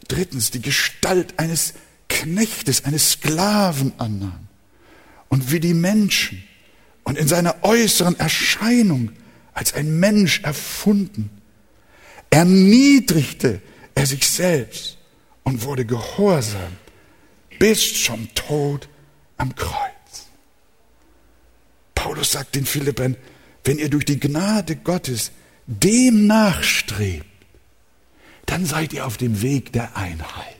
[0.06, 1.74] Drittens die Gestalt eines
[2.08, 4.48] Knechtes, eines Sklaven annahm.
[5.28, 6.42] Und wie die Menschen
[7.04, 9.10] und in seiner äußeren Erscheinung
[9.52, 11.30] als ein Mensch erfunden,
[12.30, 13.60] erniedrigte
[13.98, 14.96] er sich selbst
[15.42, 16.76] und wurde gehorsam
[17.58, 18.88] bis zum Tod
[19.36, 20.28] am Kreuz.
[21.96, 23.16] Paulus sagt den Philippern,
[23.64, 25.32] wenn ihr durch die Gnade Gottes
[25.66, 27.26] dem nachstrebt,
[28.46, 30.54] dann seid ihr auf dem Weg der Einheit.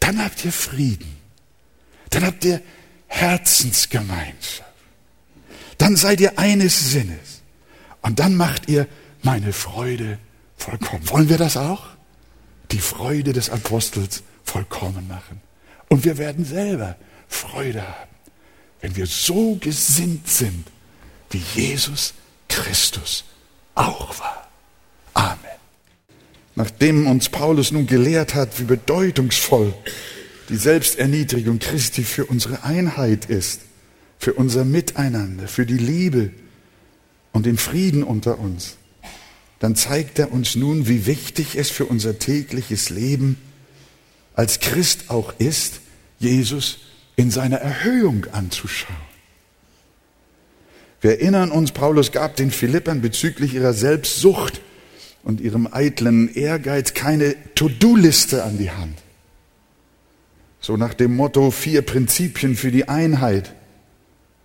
[0.00, 1.16] Dann habt ihr Frieden.
[2.10, 2.60] Dann habt ihr
[3.06, 4.62] Herzensgemeinschaft.
[5.78, 7.40] Dann seid ihr eines Sinnes.
[8.02, 8.86] Und dann macht ihr
[9.22, 10.18] meine Freude
[10.62, 11.08] vollkommen.
[11.10, 11.86] Wollen wir das auch?
[12.70, 15.40] Die Freude des Apostels vollkommen machen.
[15.88, 16.96] Und wir werden selber
[17.28, 18.10] Freude haben,
[18.80, 20.66] wenn wir so gesinnt sind,
[21.30, 22.14] wie Jesus
[22.48, 23.24] Christus
[23.74, 24.48] auch war.
[25.14, 25.38] Amen.
[26.54, 29.74] Nachdem uns Paulus nun gelehrt hat, wie bedeutungsvoll
[30.48, 33.62] die Selbsterniedrigung Christi für unsere Einheit ist,
[34.18, 36.30] für unser Miteinander, für die Liebe
[37.32, 38.76] und den Frieden unter uns,
[39.62, 43.38] dann zeigt er uns nun, wie wichtig es für unser tägliches Leben
[44.34, 45.74] als Christ auch ist,
[46.18, 46.78] Jesus
[47.14, 48.96] in seiner Erhöhung anzuschauen.
[51.00, 54.60] Wir erinnern uns, Paulus gab den Philippern bezüglich ihrer Selbstsucht
[55.22, 58.98] und ihrem eitlen Ehrgeiz keine To-Do-Liste an die Hand.
[60.60, 63.54] So nach dem Motto vier Prinzipien für die Einheit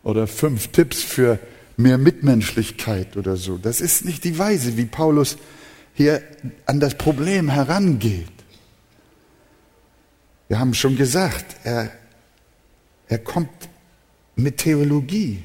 [0.04, 1.40] oder fünf Tipps für
[1.78, 3.58] mehr Mitmenschlichkeit oder so.
[3.58, 5.38] Das ist nicht die Weise, wie Paulus
[5.94, 6.22] hier
[6.66, 8.28] an das Problem herangeht.
[10.48, 11.92] Wir haben schon gesagt, er,
[13.08, 13.50] er kommt
[14.36, 15.44] mit Theologie.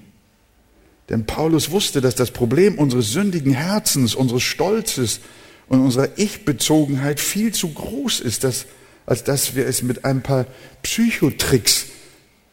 [1.08, 5.20] Denn Paulus wusste, dass das Problem unseres sündigen Herzens, unseres Stolzes
[5.68, 8.66] und unserer Ich-Bezogenheit viel zu groß ist, dass,
[9.04, 10.46] als dass wir es mit ein paar
[10.82, 11.86] Psychotricks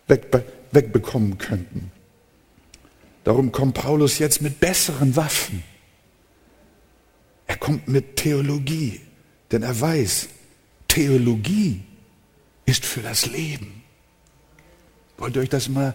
[0.07, 1.91] wegbe wegbekommen könnten.
[3.29, 5.61] Darum kommt Paulus jetzt mit besseren Waffen.
[7.45, 9.01] Er kommt mit Theologie,
[9.51, 10.29] denn er weiß,
[10.87, 11.83] Theologie
[12.65, 13.83] ist für das Leben.
[15.19, 15.93] Wollt ihr euch das mal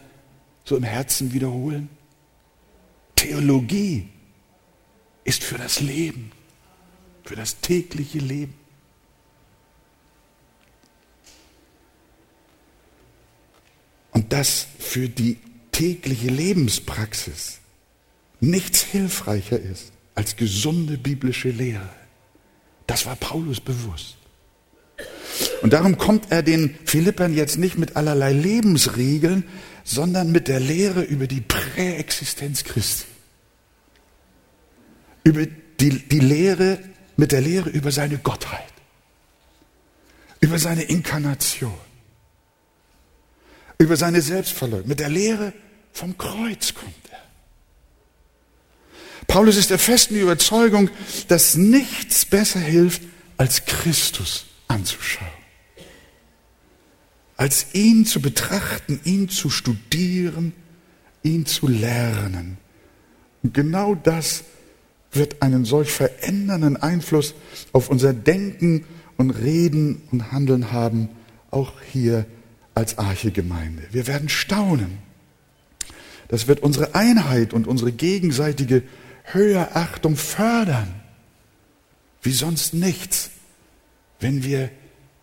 [0.64, 1.88] so im Herzen wiederholen?
[3.16, 4.09] Theologie
[5.25, 6.31] ist für das Leben,
[7.25, 8.55] für das tägliche Leben.
[14.12, 15.37] Und das für die
[15.74, 17.58] tägliche Lebenspraxis
[18.40, 21.90] nichts hilfreicher ist als gesunde biblische Lehre.
[22.87, 24.16] Das war Paulus bewusst.
[25.62, 29.44] Und darum kommt er den Philippern jetzt nicht mit allerlei Lebensregeln,
[29.82, 33.06] sondern mit der Lehre über die Präexistenz Christi.
[35.24, 35.46] Über
[35.80, 36.78] die, die Lehre,
[37.16, 38.72] mit der Lehre über seine Gottheit.
[40.40, 41.74] Über seine Inkarnation.
[43.78, 44.88] Über seine Selbstverleugnung.
[44.88, 45.52] Mit der Lehre
[45.92, 47.18] vom Kreuz kommt er.
[49.26, 50.90] Paulus ist der festen Überzeugung,
[51.28, 53.02] dass nichts besser hilft,
[53.37, 55.26] als Christus anzuschauen.
[57.37, 60.52] Als ihn zu betrachten, ihn zu studieren,
[61.22, 62.58] ihn zu lernen.
[63.42, 64.44] Und genau das
[65.10, 67.34] wird einen solch verändernden Einfluss
[67.72, 68.84] auf unser Denken
[69.16, 71.08] und Reden und Handeln haben,
[71.50, 72.26] auch hier
[72.74, 73.82] als Archegemeinde.
[73.90, 74.98] Wir werden staunen.
[76.28, 78.82] Das wird unsere Einheit und unsere gegenseitige
[79.24, 80.94] Höherachtung fördern.
[82.22, 83.30] Wie sonst nichts,
[84.20, 84.70] wenn wir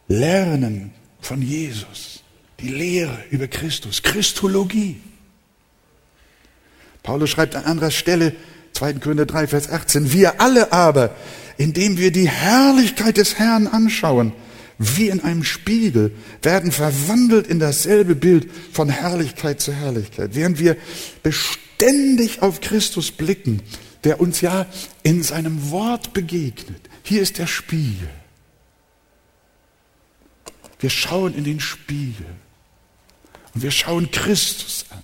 [0.07, 2.23] lernen von Jesus,
[2.59, 5.01] die Lehre über Christus, Christologie.
[7.03, 8.35] Paulus schreibt an anderer Stelle,
[8.73, 8.93] 2.
[8.93, 11.15] Korinther 3, Vers 18, wir alle aber,
[11.57, 14.33] indem wir die Herrlichkeit des Herrn anschauen,
[14.81, 20.31] wie in einem Spiegel, werden verwandelt in dasselbe Bild von Herrlichkeit zu Herrlichkeit.
[20.33, 20.75] Während wir
[21.21, 23.61] beständig auf Christus blicken,
[24.03, 24.65] der uns ja
[25.03, 26.89] in seinem Wort begegnet.
[27.03, 28.09] Hier ist der Spiegel.
[30.79, 32.25] Wir schauen in den Spiegel
[33.53, 35.03] und wir schauen Christus an.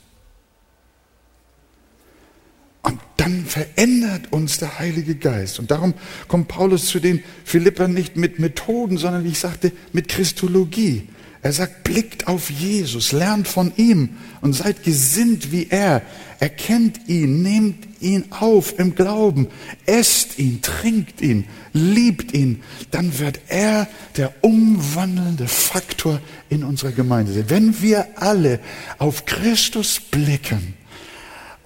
[2.81, 5.59] Und dann verändert uns der Heilige Geist.
[5.59, 5.93] Und darum
[6.29, 11.09] kommt Paulus zu den Philippern nicht mit Methoden, sondern wie ich sagte, mit Christologie.
[11.41, 16.03] Er sagt, blickt auf Jesus, lernt von ihm und seid gesinnt wie er.
[16.39, 19.47] Erkennt ihn, nehmt ihn auf im Glauben,
[19.85, 22.61] esst ihn, trinkt ihn, liebt ihn.
[22.91, 27.45] Dann wird er der umwandelnde Faktor in unserer Gemeinde sein.
[27.49, 28.61] Wenn wir alle
[28.99, 30.75] auf Christus blicken,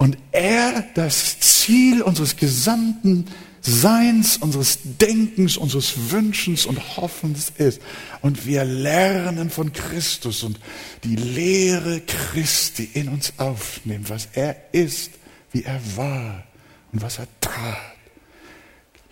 [0.02, 3.26] und er das Ziel unseres gesamten
[3.60, 7.80] Seins, unseres Denkens, unseres Wünschens und Hoffens ist.
[8.20, 10.58] Und wir lernen von Christus und
[11.04, 15.12] die Lehre Christi in uns aufnehmen, was er ist,
[15.52, 16.48] wie er war
[16.90, 17.78] und was er tat.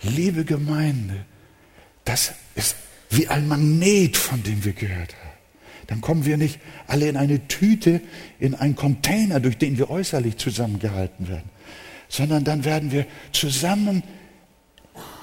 [0.03, 1.24] Liebe Gemeinde,
[2.05, 2.74] das ist
[3.11, 5.19] wie ein Magnet, von dem wir gehört haben
[5.90, 8.00] dann kommen wir nicht alle in eine Tüte,
[8.38, 11.50] in einen Container, durch den wir äußerlich zusammengehalten werden,
[12.09, 14.05] sondern dann werden wir zusammen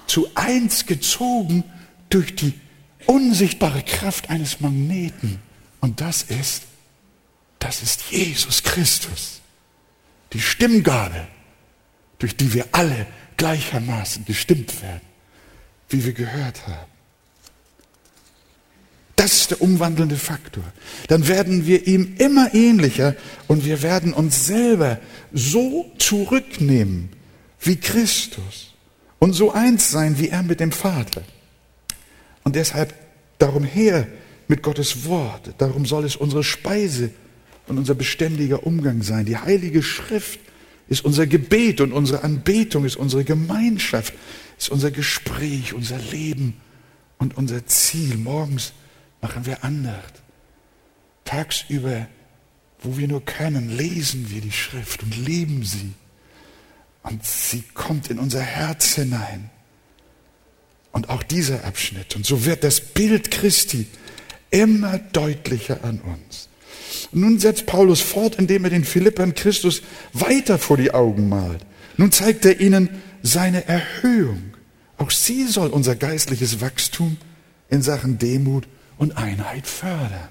[0.08, 1.64] zu eins gezogen
[2.10, 2.54] durch die
[3.06, 5.40] unsichtbare Kraft eines Magneten.
[5.80, 6.64] Und das ist,
[7.60, 9.40] das ist Jesus Christus.
[10.34, 11.30] Die Stimmgabe,
[12.20, 15.08] durch die wir alle gleichermaßen gestimmt werden,
[15.88, 16.97] wie wir gehört haben.
[19.18, 20.64] Das ist der umwandelnde Faktor.
[21.08, 23.16] Dann werden wir ihm immer ähnlicher
[23.48, 25.00] und wir werden uns selber
[25.34, 27.10] so zurücknehmen
[27.60, 28.74] wie Christus
[29.18, 31.24] und so eins sein wie er mit dem Vater.
[32.44, 32.94] Und deshalb
[33.40, 34.08] darum her
[34.48, 35.50] mit Gottes Wort.
[35.58, 37.10] Darum soll es unsere Speise
[37.68, 39.26] und unser beständiger Umgang sein.
[39.26, 40.40] Die Heilige Schrift
[40.90, 44.14] ist unser Gebet und unsere Anbetung ist unsere Gemeinschaft,
[44.60, 46.54] ist unser Gespräch, unser Leben
[47.18, 48.16] und unser Ziel.
[48.18, 48.74] Morgens
[49.22, 50.22] machen wir Andacht.
[51.26, 52.08] Tagsüber,
[52.80, 55.94] wo wir nur können, lesen wir die Schrift und lieben sie.
[57.04, 59.50] Und sie kommt in unser Herz hinein.
[60.92, 62.16] Und auch dieser Abschnitt.
[62.16, 63.88] Und so wird das Bild Christi
[64.50, 66.50] immer deutlicher an uns.
[67.12, 69.82] Und nun setzt Paulus fort, indem er den Philippern Christus
[70.14, 71.66] weiter vor die Augen malt.
[71.98, 72.90] Nun zeigt er ihnen
[73.24, 74.54] seine Erhöhung.
[74.98, 77.18] Auch sie soll unser geistliches Wachstum
[77.70, 78.68] in Sachen Demut
[78.98, 80.30] und Einheit fördern.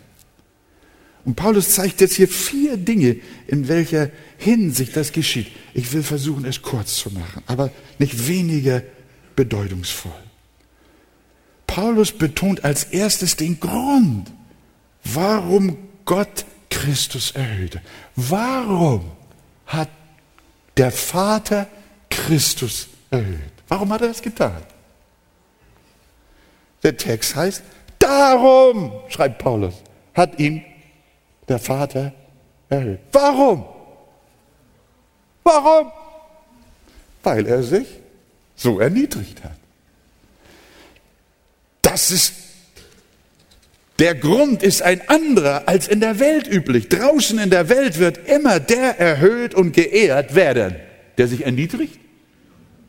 [1.25, 3.17] Und Paulus zeigt jetzt hier vier Dinge,
[3.49, 5.49] in welcher Hinsicht das geschieht.
[5.75, 8.83] Ich will versuchen, es kurz zu machen, aber nicht weniger
[9.35, 10.13] bedeutungsvoll.
[11.67, 14.31] Paulus betont als erstes den Grund,
[15.03, 17.83] warum Gott Christus erhöhte.
[18.15, 19.11] Warum
[19.67, 19.91] hat
[20.77, 21.67] der Vater
[22.09, 23.53] Christus erhöht?
[23.67, 24.63] Warum hat er das getan?
[26.83, 27.63] Der Text heißt,
[28.07, 29.75] darum, schreibt Paulus,
[30.15, 30.65] hat ihn
[31.49, 32.13] der Vater
[32.69, 33.01] erhöht.
[33.13, 33.65] Warum?
[35.43, 35.91] Warum?
[37.23, 37.87] Weil er sich
[38.55, 39.57] so erniedrigt hat.
[41.83, 42.33] Das ist
[43.99, 46.91] der Grund ist ein anderer als in der Welt üblich.
[46.91, 50.77] Draußen in der Welt wird immer der erhöht und geehrt werden,
[51.17, 51.99] der sich erniedrigt.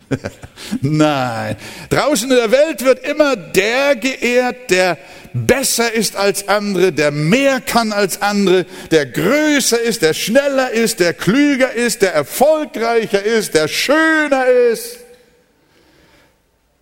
[0.81, 1.55] Nein,
[1.89, 4.97] draußen in der Welt wird immer der geehrt, der
[5.33, 10.99] besser ist als andere, der mehr kann als andere, der größer ist, der schneller ist,
[10.99, 14.97] der klüger ist, der erfolgreicher ist, der schöner ist,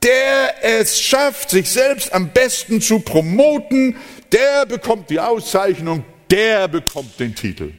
[0.04, 3.96] der es schafft, sich selbst am besten zu promoten,
[4.32, 7.74] der bekommt die Auszeichnung, der bekommt den Titel.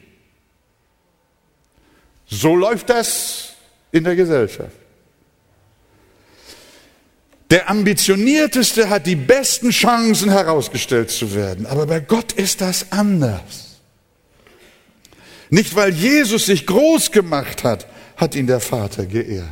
[2.27, 3.53] So läuft das
[3.91, 4.76] in der Gesellschaft.
[7.49, 11.65] Der ambitionierteste hat die besten Chancen herausgestellt zu werden.
[11.65, 13.77] Aber bei Gott ist das anders.
[15.49, 17.87] Nicht weil Jesus sich groß gemacht hat,
[18.17, 19.47] hat ihn der Vater geehrt,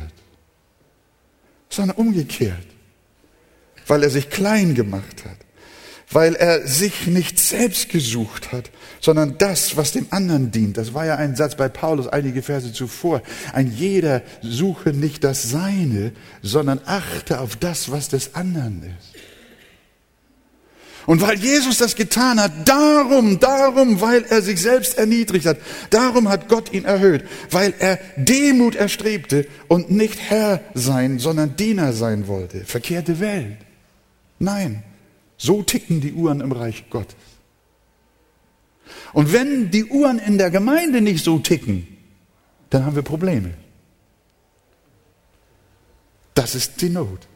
[1.70, 2.66] sondern umgekehrt,
[3.86, 5.45] weil er sich klein gemacht hat
[6.10, 10.76] weil er sich nicht selbst gesucht hat, sondern das, was dem anderen dient.
[10.76, 13.22] Das war ja ein Satz bei Paulus einige Verse zuvor.
[13.52, 19.16] Ein jeder suche nicht das Seine, sondern achte auf das, was des anderen ist.
[21.06, 25.58] Und weil Jesus das getan hat, darum, darum, weil er sich selbst erniedrigt hat,
[25.90, 31.92] darum hat Gott ihn erhöht, weil er Demut erstrebte und nicht Herr sein, sondern Diener
[31.92, 32.64] sein wollte.
[32.64, 33.58] Verkehrte Welt.
[34.40, 34.82] Nein,
[35.36, 37.16] so ticken die Uhren im Reich Gottes.
[39.12, 41.86] Und wenn die Uhren in der Gemeinde nicht so ticken,
[42.70, 43.54] dann haben wir Probleme.
[46.34, 47.26] Das ist die Not.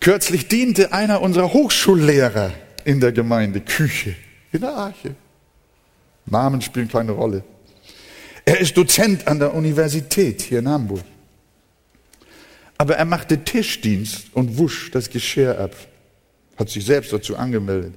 [0.00, 2.52] Kürzlich diente einer unserer Hochschullehrer
[2.84, 4.14] in der Gemeinde Küche,
[4.52, 5.14] in der Arche.
[6.26, 7.42] Namen spielen keine Rolle.
[8.44, 11.04] Er ist Dozent an der Universität hier in Hamburg.
[12.78, 15.74] Aber er machte Tischdienst und wusch das Geschirr ab.
[16.56, 17.94] Hat sich selbst dazu angemeldet.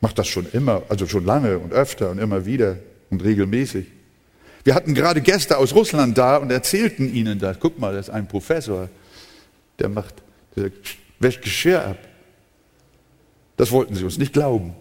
[0.00, 2.76] Macht das schon immer, also schon lange und öfter und immer wieder
[3.08, 3.86] und regelmäßig.
[4.64, 7.58] Wir hatten gerade Gäste aus Russland da und erzählten ihnen das.
[7.58, 8.88] Guck mal, das ist ein Professor,
[9.78, 10.14] der macht,
[10.56, 10.70] der
[11.18, 11.98] wäscht Geschirr ab.
[13.56, 14.74] Das wollten sie uns nicht glauben.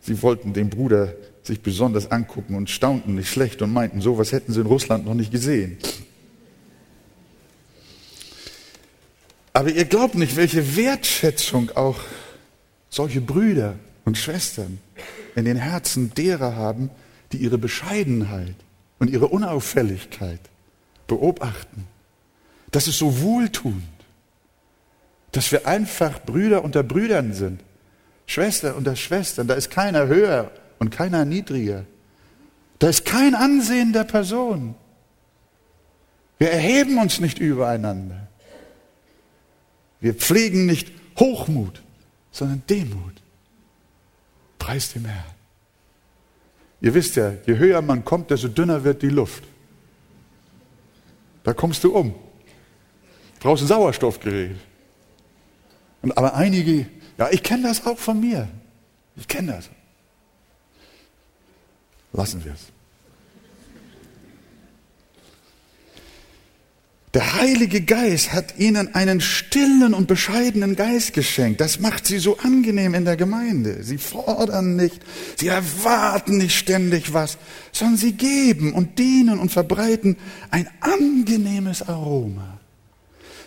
[0.00, 4.52] Sie wollten den Bruder sich besonders angucken und staunten nicht schlecht und meinten, sowas hätten
[4.52, 5.78] sie in Russland noch nicht gesehen.
[9.52, 12.00] Aber ihr glaubt nicht, welche Wertschätzung auch
[12.88, 13.74] solche Brüder
[14.04, 14.78] und Schwestern
[15.34, 16.90] in den Herzen derer haben,
[17.32, 18.54] die ihre Bescheidenheit
[18.98, 20.40] und ihre Unauffälligkeit
[21.06, 21.86] beobachten.
[22.70, 23.82] Das ist so wohltuend,
[25.32, 27.62] dass wir einfach Brüder unter Brüdern sind,
[28.26, 29.46] Schwester unter Schwestern.
[29.46, 31.84] Da ist keiner höher und keiner niedriger.
[32.78, 34.74] Da ist kein Ansehen der Person.
[36.38, 38.28] Wir erheben uns nicht übereinander.
[40.02, 41.80] Wir pflegen nicht Hochmut,
[42.32, 43.14] sondern Demut.
[44.58, 45.24] Preis dem Herrn.
[46.80, 49.44] Ihr wisst ja, je höher man kommt, desto dünner wird die Luft.
[51.44, 52.14] Da kommst du um.
[53.38, 54.56] Draußen Sauerstoffgerät.
[56.02, 58.48] Und aber einige, ja, ich kenne das auch von mir.
[59.14, 59.70] Ich kenne das.
[62.12, 62.71] Lassen wir es.
[67.14, 71.60] Der Heilige Geist hat ihnen einen stillen und bescheidenen Geist geschenkt.
[71.60, 73.82] Das macht sie so angenehm in der Gemeinde.
[73.82, 75.02] Sie fordern nicht,
[75.36, 77.36] sie erwarten nicht ständig was,
[77.70, 80.16] sondern sie geben und dienen und verbreiten
[80.50, 82.58] ein angenehmes Aroma.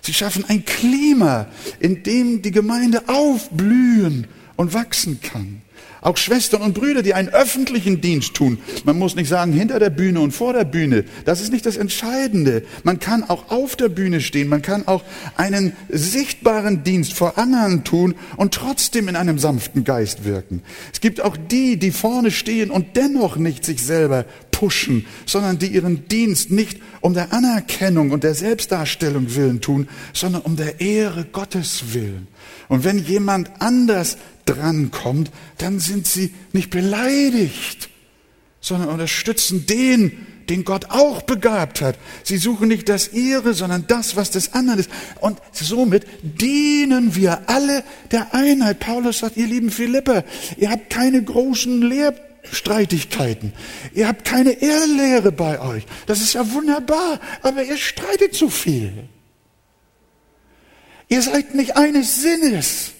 [0.01, 1.47] Sie schaffen ein Klima,
[1.79, 5.63] in dem die Gemeinde aufblühen und wachsen kann.
[6.05, 8.59] Auch Schwestern und Brüder, die einen öffentlichen Dienst tun.
[8.83, 11.03] Man muss nicht sagen hinter der Bühne und vor der Bühne.
[11.25, 12.61] Das ist nicht das Entscheidende.
[12.83, 14.47] Man kann auch auf der Bühne stehen.
[14.47, 15.03] Man kann auch
[15.35, 20.61] einen sichtbaren Dienst vor anderen tun und trotzdem in einem sanften Geist wirken.
[20.93, 24.25] Es gibt auch die, die vorne stehen und dennoch nicht sich selber
[24.55, 30.43] pushen, sondern die ihren Dienst nicht um der Anerkennung und der Selbstdarstellung willen tun, sondern
[30.43, 32.27] um der Ehre Gottes willen.
[32.69, 37.89] Und wenn jemand anders drankommt, dann sind sie nicht beleidigt,
[38.61, 41.97] sondern unterstützen den, den Gott auch begabt hat.
[42.23, 44.89] Sie suchen nicht das ihre, sondern das, was des anderen ist.
[45.19, 48.79] Und somit dienen wir alle der Einheit.
[48.79, 50.23] Paulus sagt, ihr lieben Philipper,
[50.55, 51.81] ihr habt keine großen
[52.45, 53.53] Lehrstreitigkeiten.
[53.93, 55.85] Ihr habt keine Irrlehre bei euch.
[56.05, 59.07] Das ist ja wunderbar, aber ihr streitet zu viel.
[61.07, 62.91] Ihr seid nicht eines Sinnes.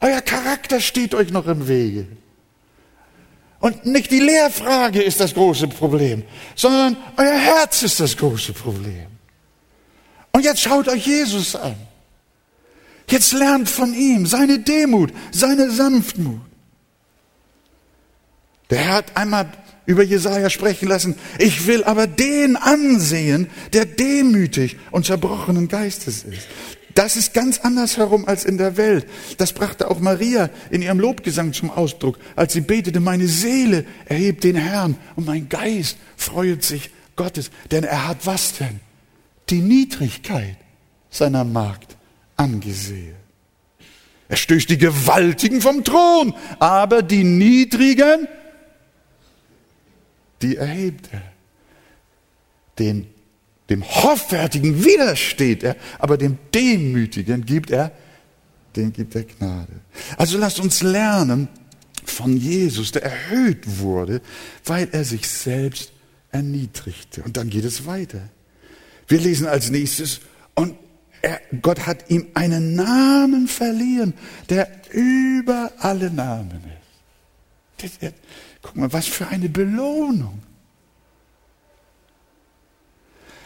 [0.00, 2.06] Euer Charakter steht euch noch im Wege.
[3.60, 6.22] Und nicht die Lehrfrage ist das große Problem,
[6.54, 9.06] sondern euer Herz ist das große Problem.
[10.32, 11.76] Und jetzt schaut euch Jesus an.
[13.08, 16.40] Jetzt lernt von ihm seine Demut, seine Sanftmut.
[18.70, 19.50] Der Herr hat einmal
[19.86, 21.16] über Jesaja sprechen lassen.
[21.38, 26.48] Ich will aber den ansehen, der demütig und zerbrochenen Geistes ist.
[26.94, 29.06] Das ist ganz anders herum als in der Welt.
[29.36, 34.44] Das brachte auch Maria in ihrem Lobgesang zum Ausdruck, als sie betete, meine Seele erhebt
[34.44, 37.50] den Herrn und mein Geist freut sich Gottes.
[37.72, 38.80] Denn er hat was denn?
[39.50, 40.56] Die Niedrigkeit
[41.10, 41.96] seiner Magd
[42.36, 43.16] angesehen.
[44.28, 48.26] Er stößt die Gewaltigen vom Thron, aber die Niedrigen,
[50.42, 51.22] die erhebt er.
[52.78, 53.06] Den
[53.70, 57.92] dem Hoffärtigen widersteht er, aber dem Demütigen gibt er,
[58.76, 59.72] den gibt er Gnade.
[60.16, 61.48] Also lasst uns lernen
[62.04, 64.20] von Jesus, der erhöht wurde,
[64.64, 65.92] weil er sich selbst
[66.30, 67.22] erniedrigte.
[67.22, 68.20] Und dann geht es weiter.
[69.08, 70.20] Wir lesen als nächstes,
[70.54, 70.76] und
[71.22, 74.12] er, Gott hat ihm einen Namen verliehen,
[74.50, 76.60] der über alle Namen
[77.80, 77.98] ist.
[78.64, 80.42] Guck mal, was für eine Belohnung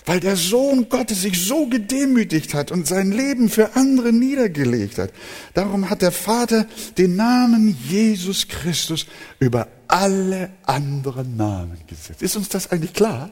[0.08, 5.12] weil der Sohn Gottes sich so gedemütigt hat und sein Leben für andere niedergelegt hat.
[5.52, 6.66] Darum hat der Vater
[6.96, 9.04] den Namen Jesus Christus
[9.38, 12.22] über alle anderen Namen gesetzt.
[12.22, 13.30] Ist uns das eigentlich klar?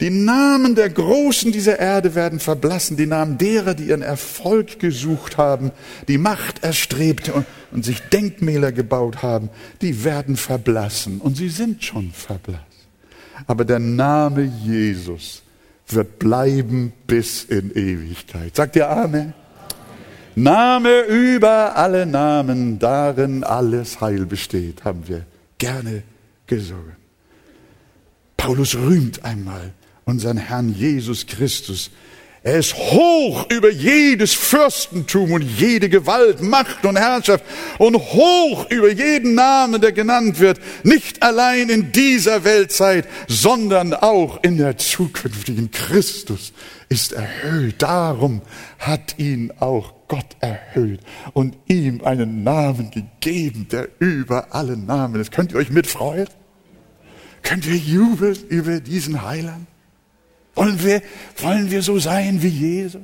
[0.00, 5.36] Die Namen der Großen dieser Erde werden verblassen, die Namen derer, die ihren Erfolg gesucht
[5.36, 5.72] haben,
[6.08, 7.30] die Macht erstrebt
[7.72, 9.50] und, sich Denkmäler gebaut haben,
[9.82, 12.70] die werden verblassen und sie sind schon verblasst
[13.46, 15.42] aber der Name Jesus
[15.88, 18.54] wird bleiben bis in Ewigkeit.
[18.54, 19.34] Sagt ihr Amen?
[20.36, 25.26] Name über alle Namen, darin alles Heil besteht, haben wir
[25.58, 26.04] gerne
[26.46, 26.96] gesungen.
[28.36, 29.72] Paulus rühmt einmal
[30.10, 31.90] unseren Herrn Jesus Christus,
[32.42, 37.44] er ist hoch über jedes Fürstentum und jede Gewalt, Macht und Herrschaft
[37.78, 44.42] und hoch über jeden Namen, der genannt wird, nicht allein in dieser Weltzeit, sondern auch
[44.42, 45.70] in der zukünftigen.
[45.70, 46.54] Christus
[46.88, 47.82] ist erhöht.
[47.82, 48.40] Darum
[48.78, 51.00] hat ihn auch Gott erhöht
[51.34, 55.30] und ihm einen Namen gegeben, der über alle Namen ist.
[55.30, 56.28] Könnt ihr euch mitfreuen?
[57.42, 59.66] Könnt ihr jubeln über diesen Heiland?
[60.54, 61.02] Wollen wir,
[61.38, 63.02] wollen wir so sein wie Jesus?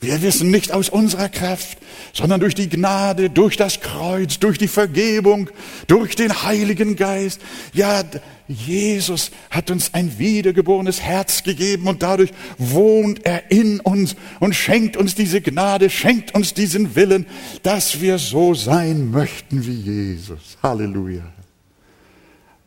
[0.00, 1.76] Wir wissen nicht aus unserer Kraft,
[2.14, 5.50] sondern durch die Gnade, durch das Kreuz, durch die Vergebung,
[5.88, 7.42] durch den Heiligen Geist.
[7.74, 8.02] Ja,
[8.48, 14.96] Jesus hat uns ein wiedergeborenes Herz gegeben und dadurch wohnt er in uns und schenkt
[14.96, 17.26] uns diese Gnade, schenkt uns diesen Willen,
[17.62, 20.56] dass wir so sein möchten wie Jesus.
[20.62, 21.24] Halleluja.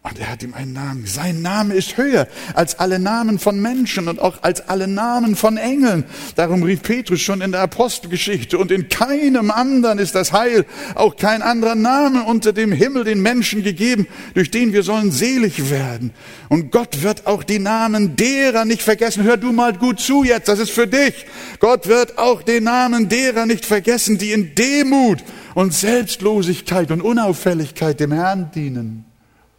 [0.06, 1.06] Und er hat ihm einen Namen.
[1.06, 5.56] Sein Name ist höher als alle Namen von Menschen und auch als alle Namen von
[5.56, 6.04] Engeln.
[6.36, 8.58] Darum rief Petrus schon in der Apostelgeschichte.
[8.58, 13.22] Und in keinem anderen ist das Heil, auch kein anderer Name unter dem Himmel den
[13.22, 16.12] Menschen gegeben, durch den wir sollen selig werden.
[16.50, 19.24] Und Gott wird auch die Namen derer nicht vergessen.
[19.24, 21.26] Hör du mal gut zu jetzt, das ist für dich.
[21.60, 25.24] Gott wird auch den Namen derer nicht vergessen, die in Demut
[25.56, 29.06] und Selbstlosigkeit und Unauffälligkeit dem Herrn dienen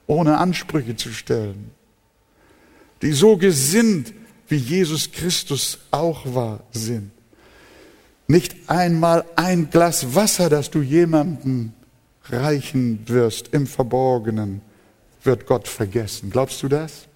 [0.07, 1.71] ohne Ansprüche zu stellen,
[3.03, 4.13] die so gesinnt,
[4.49, 7.11] wie Jesus Christus auch war, sind.
[8.27, 11.73] Nicht einmal ein Glas Wasser, das du jemandem
[12.25, 14.63] reichen wirst im Verborgenen,
[15.23, 16.31] wird Gott vergessen.
[16.31, 17.07] Glaubst du das?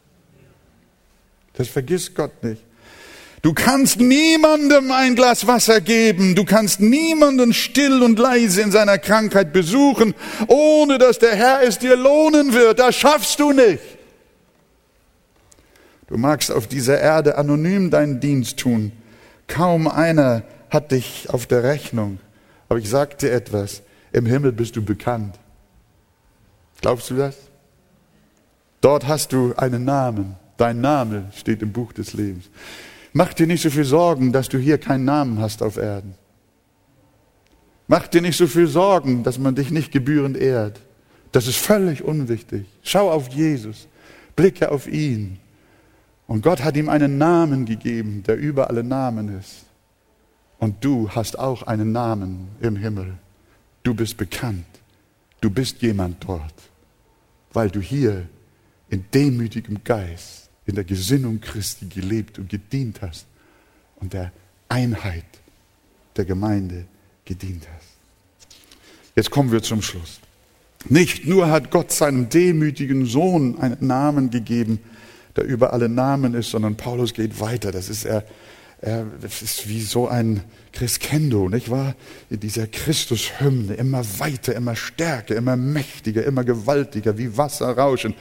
[1.54, 2.62] Das vergisst Gott nicht.
[3.42, 8.98] Du kannst niemandem ein Glas Wasser geben, du kannst niemanden still und leise in seiner
[8.98, 10.14] Krankheit besuchen,
[10.48, 12.80] ohne dass der Herr es dir lohnen wird.
[12.80, 13.82] Das schaffst du nicht.
[16.08, 18.92] Du magst auf dieser Erde anonym deinen Dienst tun.
[19.46, 22.18] Kaum einer hat dich auf der Rechnung.
[22.68, 23.82] Aber ich sag dir etwas,
[24.12, 25.38] im Himmel bist du bekannt.
[26.80, 27.36] Glaubst du das?
[28.80, 30.36] Dort hast du einen Namen.
[30.56, 32.44] Dein Name steht im Buch des Lebens.
[33.18, 36.14] Mach dir nicht so viel Sorgen, dass du hier keinen Namen hast auf Erden.
[37.88, 40.80] Mach dir nicht so viel Sorgen, dass man dich nicht gebührend ehrt.
[41.32, 42.66] Das ist völlig unwichtig.
[42.80, 43.88] Schau auf Jesus.
[44.36, 45.40] Blicke auf ihn.
[46.28, 49.64] Und Gott hat ihm einen Namen gegeben, der über alle Namen ist.
[50.60, 53.14] Und du hast auch einen Namen im Himmel.
[53.82, 54.64] Du bist bekannt.
[55.40, 56.54] Du bist jemand dort,
[57.52, 58.28] weil du hier
[58.90, 60.37] in demütigem Geist,
[60.68, 63.26] in der Gesinnung Christi gelebt und gedient hast
[63.96, 64.30] und der
[64.68, 65.24] Einheit
[66.16, 66.84] der Gemeinde
[67.24, 67.88] gedient hast.
[69.16, 70.20] Jetzt kommen wir zum Schluss.
[70.88, 74.78] Nicht nur hat Gott seinem demütigen Sohn einen Namen gegeben,
[75.36, 77.72] der über alle Namen ist, sondern Paulus geht weiter.
[77.72, 78.24] Das ist er
[78.80, 80.42] das ist wie so ein
[80.72, 81.94] Crescendo, nicht wahr?
[82.30, 88.14] Dieser Christus-Hymne, immer weiter, immer stärker, immer mächtiger, immer gewaltiger, wie Wasser rauschen.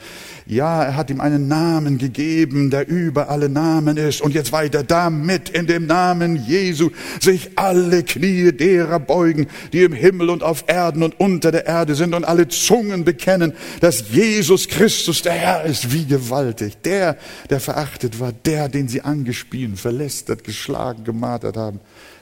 [0.46, 4.22] Ja, er hat ihm einen Namen gegeben, der über alle Namen ist.
[4.22, 6.90] Und jetzt weiter, damit in dem Namen Jesu
[7.20, 11.94] sich alle Knie derer beugen, die im Himmel und auf Erden und unter der Erde
[11.94, 15.92] sind und alle Zungen bekennen, dass Jesus Christus der Herr ist.
[15.92, 16.80] Wie gewaltig.
[16.82, 17.18] Der,
[17.50, 21.80] der verachtet war, der, den sie angespielen, verlästert, geschlagen, gemartert haben,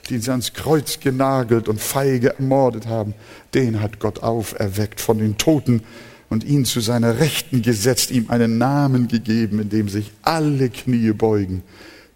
[0.09, 3.13] die sie ans Kreuz genagelt und feige ermordet haben,
[3.53, 5.83] den hat Gott auferweckt von den Toten
[6.29, 11.11] und ihn zu seiner Rechten gesetzt, ihm einen Namen gegeben, in dem sich alle Knie
[11.11, 11.63] beugen,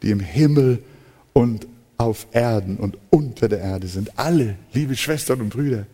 [0.02, 0.80] die im Himmel
[1.34, 1.68] und
[1.98, 4.18] auf Erden und unter der Erde sind.
[4.18, 5.86] Alle, liebe Schwestern und Brüder,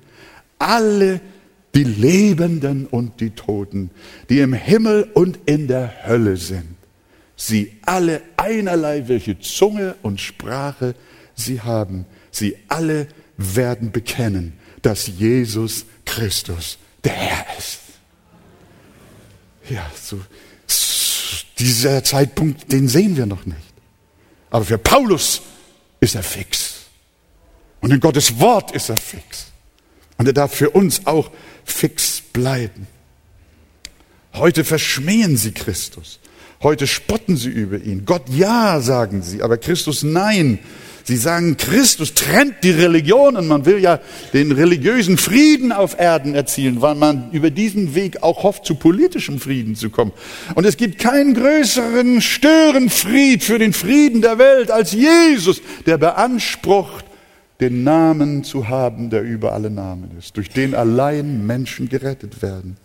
[0.58, 1.20] alle
[1.76, 3.92] die Lebenden und die Toten,
[4.30, 6.78] die im Himmel und in der Hölle sind
[7.38, 10.96] sie alle einerlei, welche Zunge und Sprache
[11.38, 13.08] sie haben, sie alle
[13.38, 17.80] werden bekennen, dass Jesus Christus der Herr ist.
[19.70, 20.20] Ja, so,
[21.60, 23.58] dieser Zeitpunkt, den sehen wir noch nicht.
[24.50, 25.42] Aber für Paulus
[26.00, 26.76] ist er fix.
[27.82, 29.48] Und in Gottes Wort ist er fix.
[30.18, 31.32] Und er darf für uns auch
[31.64, 32.88] fix bleiben.
[34.34, 36.20] Heute verschmähen sie Christus.
[36.62, 38.06] Heute spotten sie über ihn.
[38.06, 40.60] Gott ja, sagen sie, aber Christus nein.
[41.08, 43.48] Sie sagen, Christus trennt die Religionen.
[43.48, 44.02] Man will ja
[44.34, 49.40] den religiösen Frieden auf Erden erzielen, weil man über diesen Weg auch hofft, zu politischem
[49.40, 50.12] Frieden zu kommen.
[50.56, 57.06] Und es gibt keinen größeren Störenfried für den Frieden der Welt als Jesus, der beansprucht,
[57.62, 62.76] den Namen zu haben, der über alle Namen ist, durch den allein Menschen gerettet werden.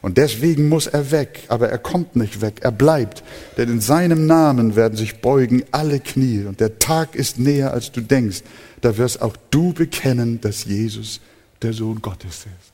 [0.00, 3.24] Und deswegen muss er weg, aber er kommt nicht weg, er bleibt.
[3.56, 6.44] Denn in seinem Namen werden sich beugen alle Knie.
[6.44, 8.42] Und der Tag ist näher, als du denkst.
[8.80, 11.20] Da wirst auch du bekennen, dass Jesus
[11.62, 12.72] der Sohn Gottes ist.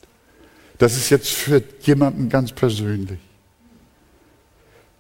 [0.79, 3.21] Das ist jetzt für jemanden ganz persönlich.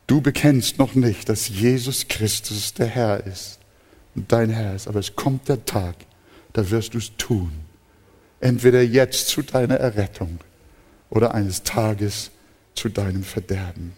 [0.07, 3.59] Du bekennst noch nicht, dass Jesus Christus der Herr ist
[4.14, 4.89] und dein Herr ist.
[4.89, 5.97] Aber es kommt der Tag,
[6.55, 7.53] da wirst du es tun.
[8.41, 10.39] Entweder jetzt zu deiner Errettung
[11.15, 12.31] oder eines Tages
[12.75, 13.93] zu deinem Verderben.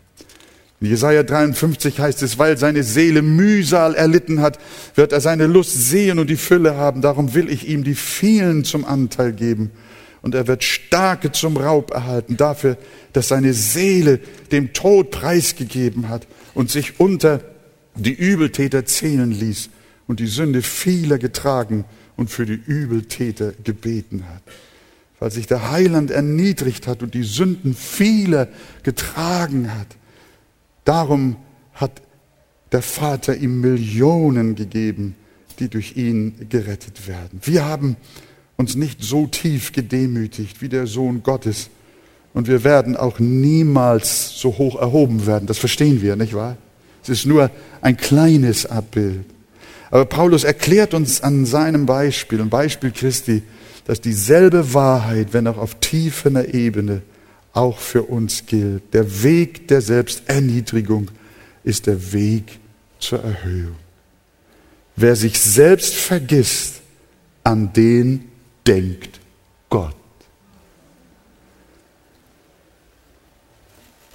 [0.81, 4.59] In Jesaja 53 heißt es, weil seine Seele Mühsal erlitten hat,
[4.95, 7.01] wird er seine Lust sehen und die Fülle haben.
[7.01, 9.71] Darum will ich ihm die vielen zum Anteil geben.
[10.21, 12.77] Und er wird Starke zum Raub erhalten, dafür,
[13.14, 14.21] dass seine Seele
[14.53, 17.41] dem Tod preisgegeben hat und sich unter
[17.95, 19.71] die Übeltäter zählen ließ
[20.07, 21.87] und die Sünde vieler getragen
[22.17, 24.43] und für die Übeltäter gebeten hat
[25.19, 28.49] weil sich der Heiland erniedrigt hat und die Sünden vieler
[28.83, 29.87] getragen hat.
[30.85, 31.37] Darum
[31.75, 32.03] hat
[32.73, 35.14] der Vater ihm Millionen gegeben,
[35.59, 37.41] die durch ihn gerettet werden.
[37.43, 37.97] Wir haben
[38.57, 41.71] uns nicht so tief gedemütigt wie der Sohn Gottes.
[42.35, 45.47] Und wir werden auch niemals so hoch erhoben werden.
[45.47, 46.57] Das verstehen wir, nicht wahr?
[47.03, 47.51] Es ist nur
[47.81, 49.25] ein kleines Abbild.
[49.91, 53.43] Aber Paulus erklärt uns an seinem Beispiel, ein Beispiel Christi,
[53.87, 57.03] dass dieselbe Wahrheit, wenn auch auf tiefer Ebene,
[57.53, 58.93] auch für uns gilt.
[58.93, 61.11] Der Weg der Selbsterniedrigung
[61.62, 62.59] ist der Weg
[62.99, 63.76] zur Erhöhung.
[64.97, 66.80] Wer sich selbst vergisst,
[67.45, 68.24] an den
[68.66, 69.20] denkt
[69.70, 69.95] Gott.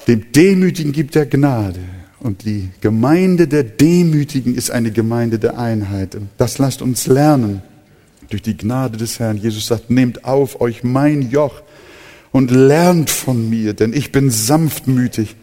[0.07, 1.79] Dem Demütigen gibt er Gnade
[2.19, 6.15] Und die Gemeinde der Demütigen ist eine Gemeinde der Einheit.
[6.15, 7.61] Und das lasst uns lernen
[8.31, 9.37] durch die Gnade des Herrn.
[9.37, 11.61] Jesus sagt, nehmt auf euch mein Joch
[12.31, 15.35] und lernt von mir, denn ich bin sanftmütig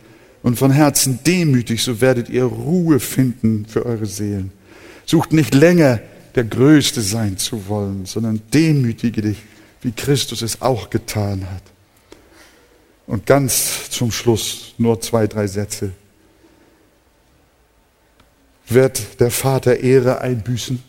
[0.43, 4.53] und von Herzen demütig, so werdet ihr Ruhe finden für eure Seelen.
[5.05, 6.01] Sucht nicht länger
[6.35, 9.39] der Größte sein zu wollen, sondern demütige dich,
[9.83, 11.63] wie Christus es auch getan hat.
[13.07, 15.93] Und ganz zum Schluss nur zwei, drei Sätze
[18.69, 20.83] wird der Vater Ehre einbüßen,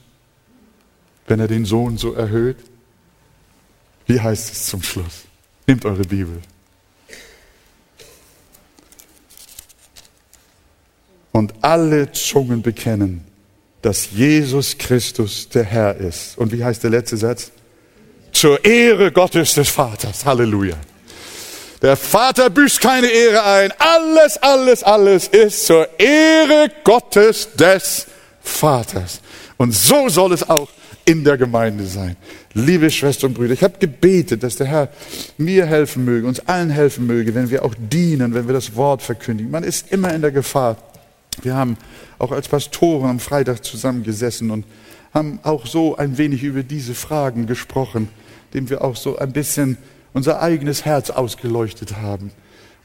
[1.30, 2.58] wenn er den Sohn so erhöht?
[4.08, 5.26] Wie heißt es zum Schluss?
[5.68, 6.42] Nehmt eure Bibel.
[11.32, 13.24] Und alle Zungen bekennen,
[13.84, 16.38] dass Jesus Christus der Herr ist.
[16.38, 17.52] Und wie heißt der letzte Satz?
[18.32, 20.26] Zur Ehre Gottes des Vaters.
[20.26, 20.76] Halleluja.
[21.84, 23.74] Der Vater büßt keine Ehre ein.
[23.78, 28.08] Alles, alles, alles ist zur Ehre Gottes des
[28.42, 29.22] Vaters.
[29.58, 30.68] Und so soll es auch
[31.10, 32.16] in der Gemeinde sein.
[32.54, 34.90] Liebe Schwestern und Brüder, ich habe gebetet, dass der Herr
[35.40, 39.02] mir helfen möge, uns allen helfen möge, wenn wir auch dienen, wenn wir das Wort
[39.02, 39.52] verkündigen.
[39.52, 40.78] Man ist immer in der Gefahr.
[41.42, 41.78] Wir haben
[42.20, 44.66] auch als Pastoren am Freitag zusammengesessen und
[45.12, 48.10] haben auch so ein wenig über diese Fragen gesprochen,
[48.54, 49.80] dem wir auch so ein bisschen
[50.14, 52.30] unser eigenes Herz ausgeleuchtet haben.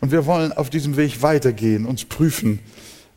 [0.00, 2.60] Und wir wollen auf diesem Weg weitergehen, uns prüfen,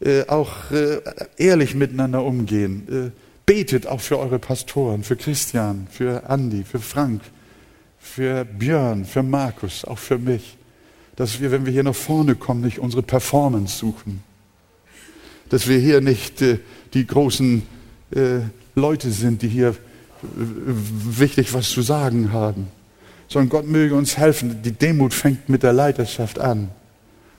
[0.02, 1.00] äh, auch äh,
[1.38, 3.14] ehrlich miteinander umgehen.
[3.14, 7.24] Äh, betet auch für eure Pastoren, für Christian, für Andi, für Frank,
[7.98, 10.56] für Björn, für Markus, auch für mich.
[11.16, 14.22] Dass wir, wenn wir hier nach vorne kommen, nicht unsere Performance suchen.
[15.50, 16.60] Dass wir hier nicht äh,
[16.94, 17.64] die großen
[18.12, 18.42] äh,
[18.76, 19.76] Leute sind, die hier äh,
[20.22, 22.68] wichtig was zu sagen haben
[23.28, 24.62] sondern Gott möge uns helfen.
[24.64, 26.70] Die Demut fängt mit der Leiterschaft an.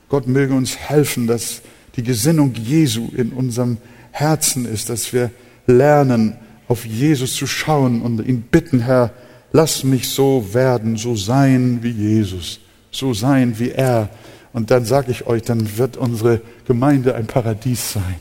[0.08, 1.62] Gott möge uns helfen, dass
[1.96, 3.78] die Gesinnung Jesu in unserem
[4.10, 5.30] Herzen ist, dass wir
[5.68, 9.12] lernen, auf Jesus zu schauen und ihn bitten, Herr,
[9.52, 12.60] lass mich so werden, so sein wie Jesus,
[12.90, 14.08] so sein wie er.
[14.52, 18.16] Und dann sage ich euch, dann wird unsere Gemeinde ein Paradies sein.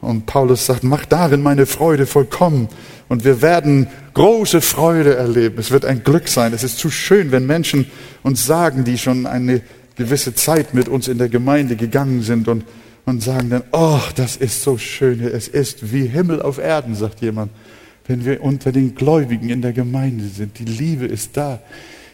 [0.00, 2.68] Und Paulus sagt, mach darin meine Freude vollkommen.
[3.08, 5.56] Und wir werden große Freude erleben.
[5.58, 6.52] Es wird ein Glück sein.
[6.52, 7.86] Es ist zu schön, wenn Menschen
[8.22, 9.62] uns sagen, die schon eine
[9.96, 12.64] gewisse Zeit mit uns in der Gemeinde gegangen sind und,
[13.06, 15.20] und sagen dann, oh, das ist so schön.
[15.22, 17.50] Es ist wie Himmel auf Erden, sagt jemand,
[18.06, 20.58] wenn wir unter den Gläubigen in der Gemeinde sind.
[20.58, 21.60] Die Liebe ist da.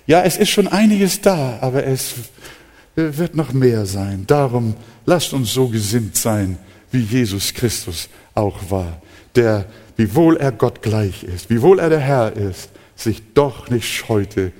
[0.06, 2.14] Ja, es ist schon einiges da, aber es
[2.94, 4.24] wird noch mehr sein.
[4.26, 4.74] Darum
[5.06, 6.58] lasst uns so gesinnt sein
[6.90, 9.00] wie Jesus Christus auch war,
[9.34, 9.64] der,
[9.96, 14.52] wiewohl er Gott gleich ist, wiewohl er der Herr ist, sich doch nicht scheute,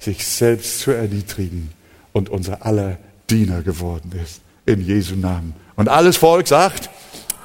[0.00, 1.70] sich selbst zu erniedrigen
[2.12, 2.98] und unser aller
[3.28, 4.40] Diener geworden ist.
[4.70, 5.54] In Jesu Namen.
[5.74, 6.88] Und alles Volk sagt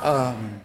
[0.01, 0.64] Amen.